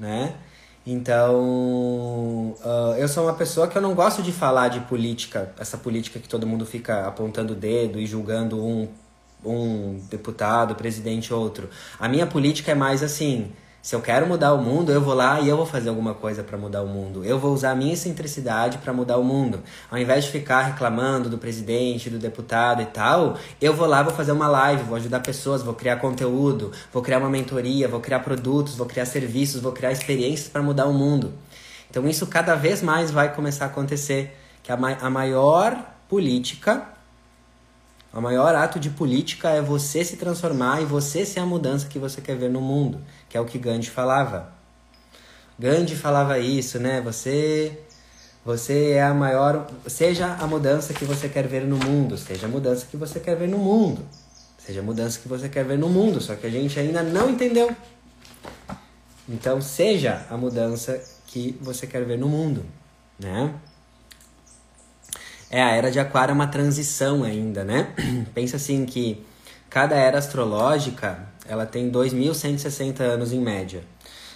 [0.00, 0.34] né?
[0.84, 5.78] Então, uh, eu sou uma pessoa que eu não gosto de falar de política, essa
[5.78, 8.88] política que todo mundo fica apontando o dedo e julgando um,
[9.44, 11.70] um deputado, presidente, outro.
[12.00, 13.52] A minha política é mais assim:
[13.82, 16.44] se eu quero mudar o mundo, eu vou lá e eu vou fazer alguma coisa
[16.44, 17.24] para mudar o mundo.
[17.24, 19.60] Eu vou usar a minha excentricidade para mudar o mundo.
[19.90, 24.14] Ao invés de ficar reclamando do presidente, do deputado e tal, eu vou lá, vou
[24.14, 28.20] fazer uma live, vou ajudar pessoas, vou criar conteúdo, vou criar uma mentoria, vou criar
[28.20, 31.32] produtos, vou criar serviços, vou criar experiências para mudar o mundo.
[31.90, 35.76] Então isso cada vez mais vai começar a acontecer, que a, ma a maior
[36.08, 36.86] política
[38.14, 41.98] o maior ato de política é você se transformar e você ser a mudança que
[41.98, 43.00] você quer ver no mundo,
[43.32, 44.52] que é o que Gandhi falava.
[45.58, 47.00] Gandhi falava isso, né?
[47.00, 47.78] Você
[48.44, 52.50] você é a maior, seja a mudança que você quer ver no mundo, seja a
[52.50, 54.04] mudança que você quer ver no mundo.
[54.58, 57.30] Seja a mudança que você quer ver no mundo, só que a gente ainda não
[57.30, 57.74] entendeu.
[59.26, 62.66] Então, seja a mudança que você quer ver no mundo,
[63.18, 63.54] né?
[65.50, 67.94] É, a era de Aquário é uma transição ainda, né?
[68.34, 69.24] Pensa assim que
[69.72, 71.18] cada era astrológica,
[71.48, 73.82] ela tem 2.160 anos em média.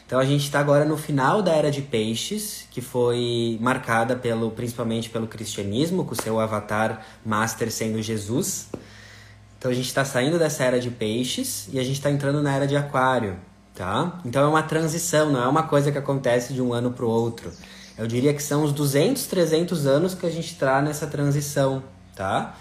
[0.07, 4.51] Então a gente está agora no final da era de Peixes, que foi marcada pelo,
[4.51, 8.68] principalmente pelo cristianismo, com o seu avatar master sendo Jesus.
[9.59, 12.55] Então a gente está saindo dessa era de Peixes e a gente está entrando na
[12.55, 13.37] era de Aquário,
[13.74, 14.18] tá?
[14.24, 17.11] Então é uma transição, não é uma coisa que acontece de um ano para o
[17.11, 17.53] outro.
[17.99, 21.82] Eu diria que são uns 200, 300 anos que a gente está nessa transição,
[22.14, 22.55] tá?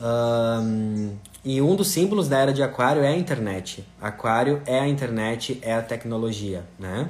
[0.00, 3.86] Um, e um dos símbolos da era de Aquário é a internet.
[4.00, 7.08] Aquário é a internet, é a tecnologia, né?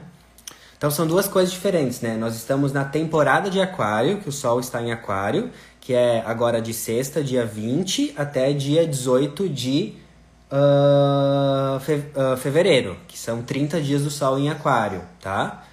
[0.76, 2.16] Então são duas coisas diferentes, né?
[2.16, 6.60] Nós estamos na temporada de Aquário, que o Sol está em Aquário, que é agora
[6.60, 9.94] de sexta, dia 20, até dia 18 de
[10.52, 15.64] uh, fe uh, fevereiro, que são 30 dias do Sol em Aquário, tá?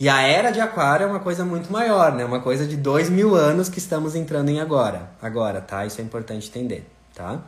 [0.00, 2.24] E a era de Aquário é uma coisa muito maior, né?
[2.24, 5.10] Uma coisa de dois mil anos que estamos entrando em agora.
[5.20, 5.84] Agora, tá?
[5.84, 7.42] Isso é importante entender, tá?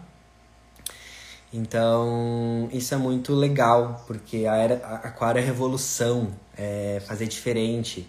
[1.50, 8.06] Então, isso é muito legal, porque a era a Aquário é revolução, é fazer diferente.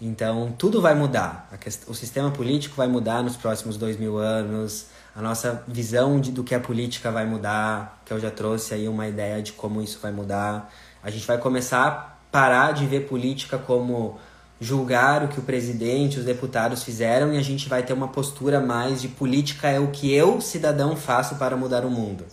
[0.00, 1.50] Então, tudo vai mudar.
[1.88, 4.86] o sistema político vai mudar nos próximos dois mil anos.
[5.16, 8.86] A nossa visão de, do que é política vai mudar, que eu já trouxe aí
[8.86, 10.72] uma ideia de como isso vai mudar.
[11.02, 14.18] A gente vai começar parar de ver política como
[14.60, 18.60] julgar o que o presidente, os deputados fizeram e a gente vai ter uma postura
[18.60, 22.26] mais de política é o que eu, cidadão, faço para mudar o mundo.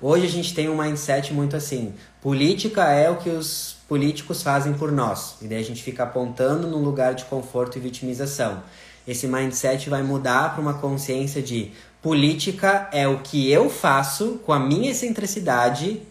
[0.00, 4.74] Hoje a gente tem um mindset muito assim: política é o que os políticos fazem
[4.74, 5.36] por nós.
[5.40, 8.62] E daí a gente fica apontando num lugar de conforto e vitimização.
[9.06, 11.72] Esse mindset vai mudar para uma consciência de
[12.02, 16.02] política é o que eu faço com a minha excentricidade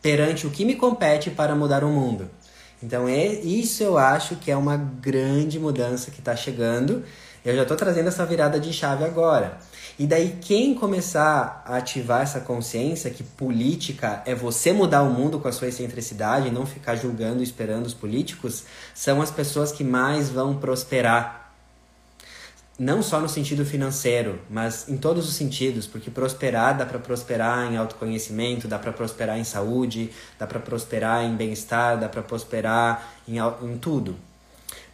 [0.00, 2.28] perante o que me compete para mudar o mundo.
[2.84, 7.02] Então, é, isso eu acho que é uma grande mudança que está chegando.
[7.42, 9.58] Eu já estou trazendo essa virada de chave agora.
[9.98, 15.40] E daí, quem começar a ativar essa consciência que política é você mudar o mundo
[15.40, 18.64] com a sua excentricidade e não ficar julgando e esperando os políticos,
[18.94, 21.43] são as pessoas que mais vão prosperar
[22.78, 27.72] não só no sentido financeiro, mas em todos os sentidos, porque prosperar dá para prosperar
[27.72, 33.14] em autoconhecimento, dá para prosperar em saúde, dá para prosperar em bem-estar, dá para prosperar
[33.28, 34.16] em, em tudo.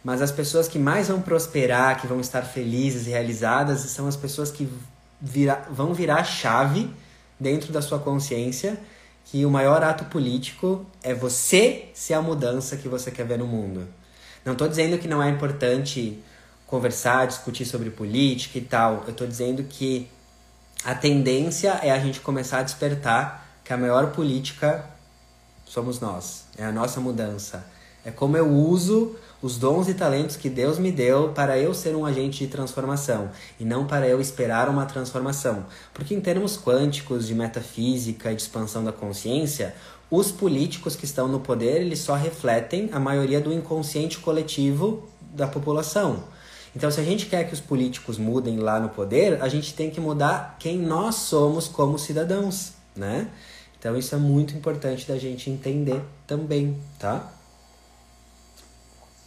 [0.03, 4.15] Mas as pessoas que mais vão prosperar, que vão estar felizes e realizadas, são as
[4.15, 4.69] pessoas que
[5.19, 6.89] vira, vão virar chave
[7.39, 8.79] dentro da sua consciência
[9.25, 13.47] que o maior ato político é você ser a mudança que você quer ver no
[13.47, 13.87] mundo.
[14.43, 16.19] Não estou dizendo que não é importante
[16.71, 19.03] conversar, discutir sobre política e tal.
[19.05, 20.07] Eu estou dizendo que
[20.85, 24.85] a tendência é a gente começar a despertar que a maior política
[25.65, 27.67] somos nós, é a nossa mudança.
[28.05, 31.93] É como eu uso os dons e talentos que Deus me deu para eu ser
[31.93, 35.65] um agente de transformação e não para eu esperar uma transformação.
[35.93, 39.75] Porque, em termos quânticos de metafísica e de expansão da consciência,
[40.09, 45.47] os políticos que estão no poder eles só refletem a maioria do inconsciente coletivo da
[45.47, 46.23] população.
[46.75, 49.89] Então, se a gente quer que os políticos mudem lá no poder, a gente tem
[49.89, 53.27] que mudar quem nós somos como cidadãos, né?
[53.77, 57.29] Então, isso é muito importante da gente entender também, tá?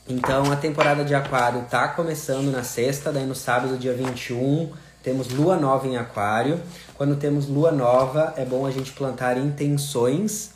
[0.08, 4.70] Então, a temporada de Aquário tá começando na sexta, daí no sábado, dia 21,
[5.02, 6.60] temos lua nova em Aquário.
[6.94, 10.52] Quando temos lua nova, é bom a gente plantar intenções,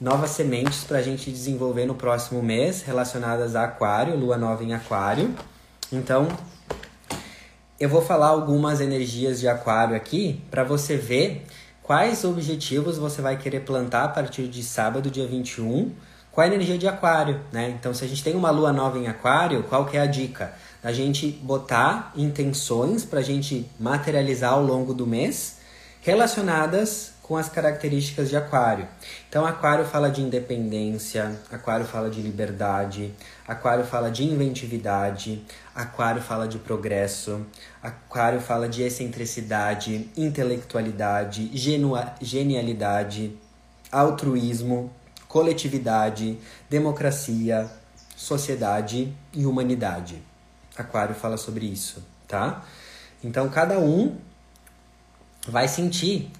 [0.00, 4.72] novas sementes para a gente desenvolver no próximo mês relacionadas a Aquário, lua nova em
[4.72, 5.34] Aquário.
[5.92, 6.28] Então,
[7.80, 11.44] eu vou falar algumas energias de aquário aqui para você ver
[11.82, 15.92] quais objetivos você vai querer plantar a partir de sábado, dia 21,
[16.30, 17.70] com a energia de aquário, né?
[17.70, 20.54] Então, se a gente tem uma lua nova em aquário, qual que é a dica?
[20.82, 25.58] A gente botar intenções para a gente materializar ao longo do mês
[26.02, 28.88] relacionadas com as características de Aquário.
[29.28, 33.14] Então, Aquário fala de independência, Aquário fala de liberdade,
[33.46, 35.40] Aquário fala de inventividade,
[35.72, 37.46] Aquário fala de progresso,
[37.80, 41.48] Aquário fala de excentricidade, intelectualidade,
[42.20, 43.38] genialidade,
[43.92, 44.90] altruísmo,
[45.28, 46.36] coletividade,
[46.68, 47.70] democracia,
[48.16, 50.20] sociedade e humanidade.
[50.76, 52.64] Aquário fala sobre isso, tá?
[53.22, 54.18] Então, cada um
[55.46, 56.32] vai sentir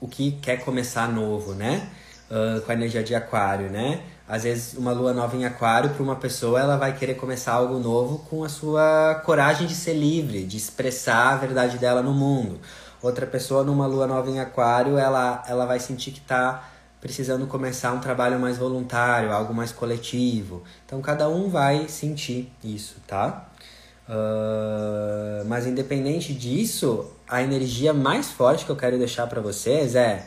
[0.00, 1.88] o que quer começar novo, né?
[2.30, 4.02] Uh, com a energia de aquário, né?
[4.26, 7.80] Às vezes uma lua nova em aquário para uma pessoa ela vai querer começar algo
[7.80, 12.60] novo com a sua coragem de ser livre, de expressar a verdade dela no mundo.
[13.02, 16.70] Outra pessoa numa lua nova em aquário, ela ela vai sentir que está
[17.00, 20.62] precisando começar um trabalho mais voluntário, algo mais coletivo.
[20.86, 23.48] Então cada um vai sentir isso, tá?
[24.08, 30.26] Uh, mas independente disso, a energia mais forte que eu quero deixar para vocês é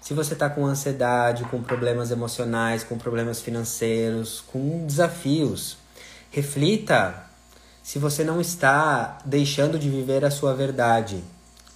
[0.00, 5.76] se você está com ansiedade, com problemas emocionais, com problemas financeiros, com desafios,
[6.30, 7.24] reflita
[7.82, 11.24] se você não está deixando de viver a sua verdade,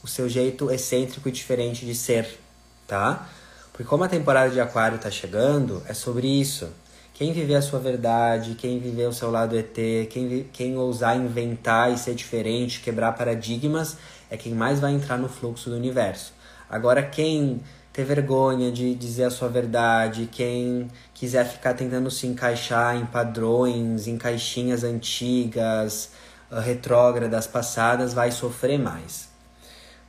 [0.03, 2.39] o seu jeito excêntrico e diferente de ser,
[2.87, 3.29] tá?
[3.73, 6.69] Porque como a temporada de aquário está chegando, é sobre isso.
[7.15, 9.75] Quem viver a sua verdade, quem viver o seu lado ET,
[10.11, 13.97] quem, quem ousar inventar e ser diferente, quebrar paradigmas,
[14.33, 16.33] é quem mais vai entrar no fluxo do universo.
[16.69, 17.61] Agora, quem
[17.93, 24.09] ter vergonha de dizer a sua verdade, quem quiser ficar tentando se encaixar em padrões,
[24.09, 26.13] em caixinhas antigas,
[26.51, 29.29] uh, retrógradas passadas, vai sofrer mais.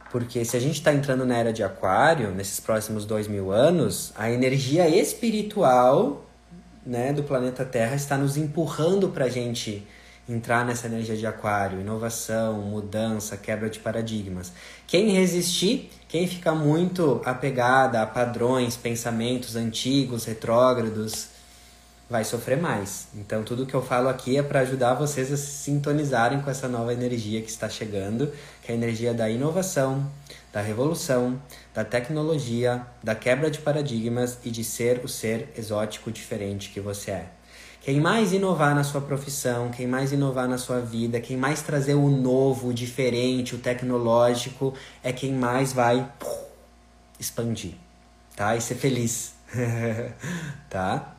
[0.10, 4.14] Porque se a gente está entrando na era de Aquário, nesses próximos dois mil anos,
[4.16, 6.26] a energia espiritual
[6.86, 9.86] né, do planeta Terra está nos empurrando para a gente
[10.28, 14.54] entrar nessa energia de aquário, inovação, mudança, quebra de paradigmas.
[14.88, 21.28] Quem resistir, quem ficar muito apegada a padrões, pensamentos antigos, retrógrados,
[22.10, 23.08] vai sofrer mais.
[23.16, 26.68] Então tudo que eu falo aqui é para ajudar vocês a se sintonizarem com essa
[26.68, 30.10] nova energia que está chegando, que é a energia da inovação,
[30.54, 31.42] da revolução,
[31.74, 37.12] da tecnologia, da quebra de paradigmas e de ser o ser exótico diferente que você
[37.12, 37.43] é.
[37.84, 41.96] Quem mais inovar na sua profissão, quem mais inovar na sua vida, quem mais trazer
[41.96, 44.74] o novo, o diferente, o tecnológico,
[45.04, 46.10] é quem mais vai
[47.20, 47.74] expandir,
[48.38, 48.56] tá?
[48.56, 49.34] E ser feliz,
[50.70, 51.14] tá?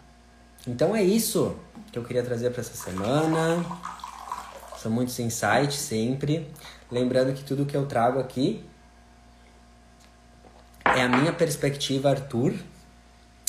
[0.66, 1.54] Então é isso
[1.92, 3.62] que eu queria trazer para essa semana.
[4.78, 6.50] São muitos insights sempre.
[6.90, 8.64] Lembrando que tudo que eu trago aqui
[10.82, 12.54] é a minha perspectiva, Arthur,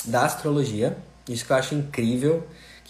[0.03, 0.97] da astrologia.
[1.29, 2.45] Isso que eu acho incrível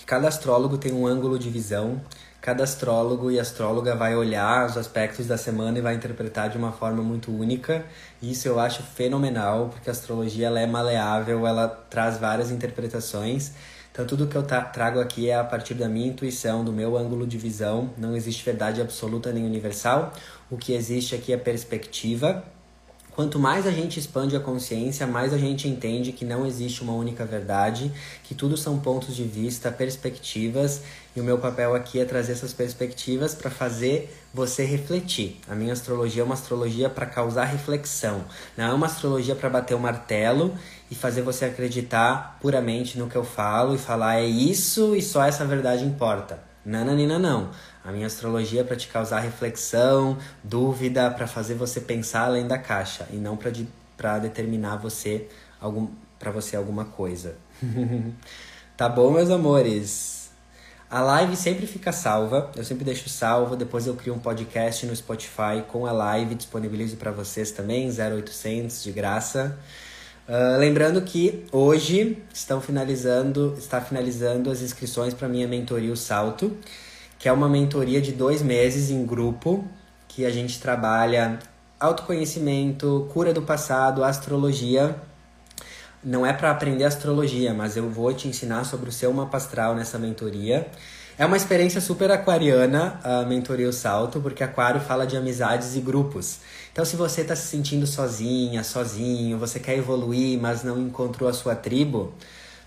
[0.06, 1.99] cada astrólogo tem um ângulo de visão,
[2.39, 6.72] cada astrólogo e astróloga vai olhar os aspectos da semana e vai interpretar de uma
[6.72, 7.84] forma muito única.
[8.22, 13.51] Isso eu acho fenomenal, porque a astrologia ela é maleável, ela traz várias interpretações.
[13.91, 17.26] Então tudo que eu trago aqui é a partir da minha intuição, do meu ângulo
[17.26, 17.89] de visão.
[17.97, 20.14] Não existe verdade absoluta nem universal.
[20.51, 22.43] O que existe aqui é perspectiva
[23.16, 26.91] Quanto mais a gente expande a consciência, mais a gente entende que não existe uma
[26.91, 27.89] única verdade,
[28.26, 30.82] que tudo são pontos de vista, perspectivas,
[31.16, 35.39] e o meu papel aqui é trazer essas perspectivas para fazer você refletir.
[35.47, 38.26] A minha astrologia é uma astrologia para causar reflexão,
[38.57, 40.53] não é uma astrologia para bater o martelo
[40.91, 45.24] e fazer você acreditar puramente no que eu falo e falar é isso e só
[45.24, 46.38] essa verdade importa.
[46.66, 47.51] Nananina não.
[47.86, 52.57] A minha astrologia é para te causar reflexão, dúvida, para fazer você pensar além da
[52.57, 53.67] caixa e não para de,
[54.21, 55.27] determinar você
[55.61, 57.36] algum para você alguma coisa.
[58.75, 60.31] tá bom, meus amores?
[60.89, 64.95] A live sempre fica salva, eu sempre deixo salvo, depois eu crio um podcast no
[64.95, 69.59] Spotify com a live, disponibilizo para vocês também, 0800 de graça.
[70.27, 76.57] Uh, lembrando que hoje estão finalizando, está finalizando as inscrições para minha mentoria O Salto
[77.26, 79.67] que é uma mentoria de dois meses em grupo,
[80.07, 81.39] que a gente trabalha
[81.80, 84.95] autoconhecimento, cura do passado, astrologia.
[86.03, 89.73] Não é para aprender astrologia, mas eu vou te ensinar sobre o seu mapa astral
[89.73, 90.67] nessa mentoria.
[91.17, 95.82] É uma experiência super aquariana a mentoria O Salto, porque Aquário fala de amizades e
[95.82, 96.41] grupos.
[96.71, 101.34] Então, se você está se sentindo sozinha, sozinho, você quer evoluir, mas não encontrou a
[101.34, 102.13] sua tribo,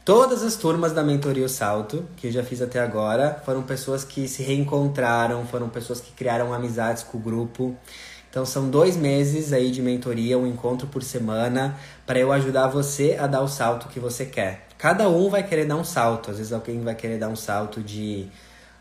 [0.09, 4.05] Todas as turmas da mentoria O Salto, que eu já fiz até agora, foram pessoas
[4.05, 7.77] que se reencontraram, foram pessoas que criaram amizades com o grupo.
[8.31, 13.19] Então são dois meses aí de mentoria, um encontro por semana, para eu ajudar você
[13.21, 14.67] a dar o salto que você quer.
[14.79, 16.31] Cada um vai querer dar um salto.
[16.31, 18.31] Às vezes alguém vai querer dar um salto de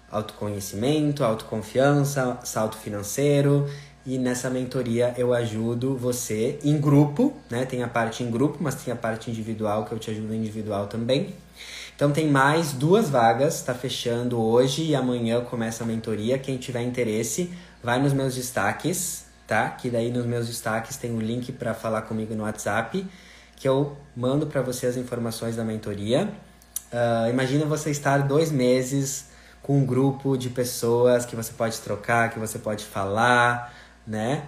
[0.09, 3.69] autoconhecimento, autoconfiança, salto financeiro.
[4.08, 7.66] E nessa mentoria eu ajudo você em grupo, né?
[7.66, 10.88] Tem a parte em grupo, mas tem a parte individual que eu te ajudo individual
[10.88, 11.36] também.
[11.93, 16.39] Então tem mais duas vagas, está fechando hoje e amanhã começa a mentoria.
[16.39, 17.51] Quem tiver interesse,
[17.84, 19.72] vai nos meus destaques, tá?
[19.72, 23.05] Que daí nos meus destaques tem o um link para falar comigo no WhatsApp,
[23.58, 26.30] que eu mando para você as informações da mentoria.
[26.93, 29.26] Uh, imagina você estar dois meses
[29.62, 33.73] com um grupo de pessoas que você pode trocar, que você pode falar,
[34.07, 34.43] né?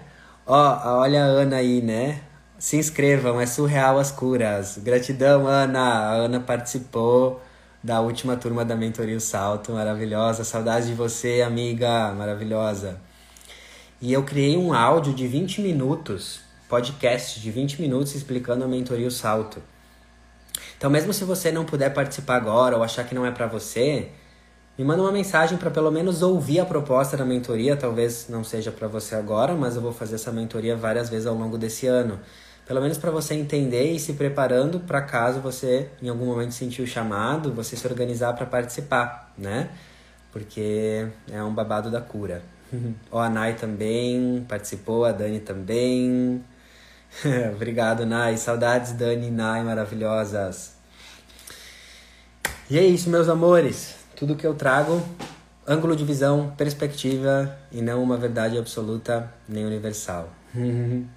[0.45, 2.21] Ó, olha a Ana aí, né?
[2.57, 4.79] Se inscrevam, é surreal as curas.
[4.79, 5.79] Gratidão, Ana.
[5.79, 7.41] A Ana participou
[7.83, 10.43] da última turma da Mentoria o Salto, maravilhosa.
[10.43, 12.99] Saudade de você, amiga, maravilhosa.
[14.01, 19.07] E eu criei um áudio de 20 minutos, podcast de 20 minutos explicando a Mentoria
[19.07, 19.61] o Salto.
[20.77, 24.09] Então, mesmo se você não puder participar agora ou achar que não é para você,
[24.79, 27.75] me manda uma mensagem para pelo menos ouvir a proposta da mentoria.
[27.75, 31.35] Talvez não seja para você agora, mas eu vou fazer essa mentoria várias vezes ao
[31.35, 32.17] longo desse ano.
[32.65, 36.81] Pelo menos para você entender e se preparando para caso você em algum momento sentir
[36.81, 39.69] o chamado, você se organizar para participar, né?
[40.31, 42.41] Porque é um babado da cura.
[43.11, 46.41] o a Nai também participou, a Dani também.
[47.53, 48.37] Obrigado, Nai.
[48.37, 50.71] Saudades, Dani e Nai, maravilhosas.
[52.69, 53.98] E é isso, meus amores.
[54.19, 55.01] Tudo que eu trago,
[55.65, 60.29] ângulo de visão, perspectiva e não uma verdade absoluta nem universal.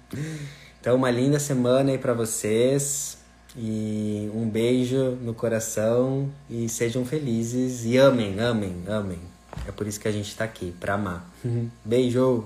[0.79, 3.17] Então, uma linda semana aí para vocês.
[3.55, 9.19] E um beijo no coração e sejam felizes e amem, amem, amem.
[9.65, 11.25] É por isso que a gente tá aqui, pra amar.
[11.85, 12.45] Beijo!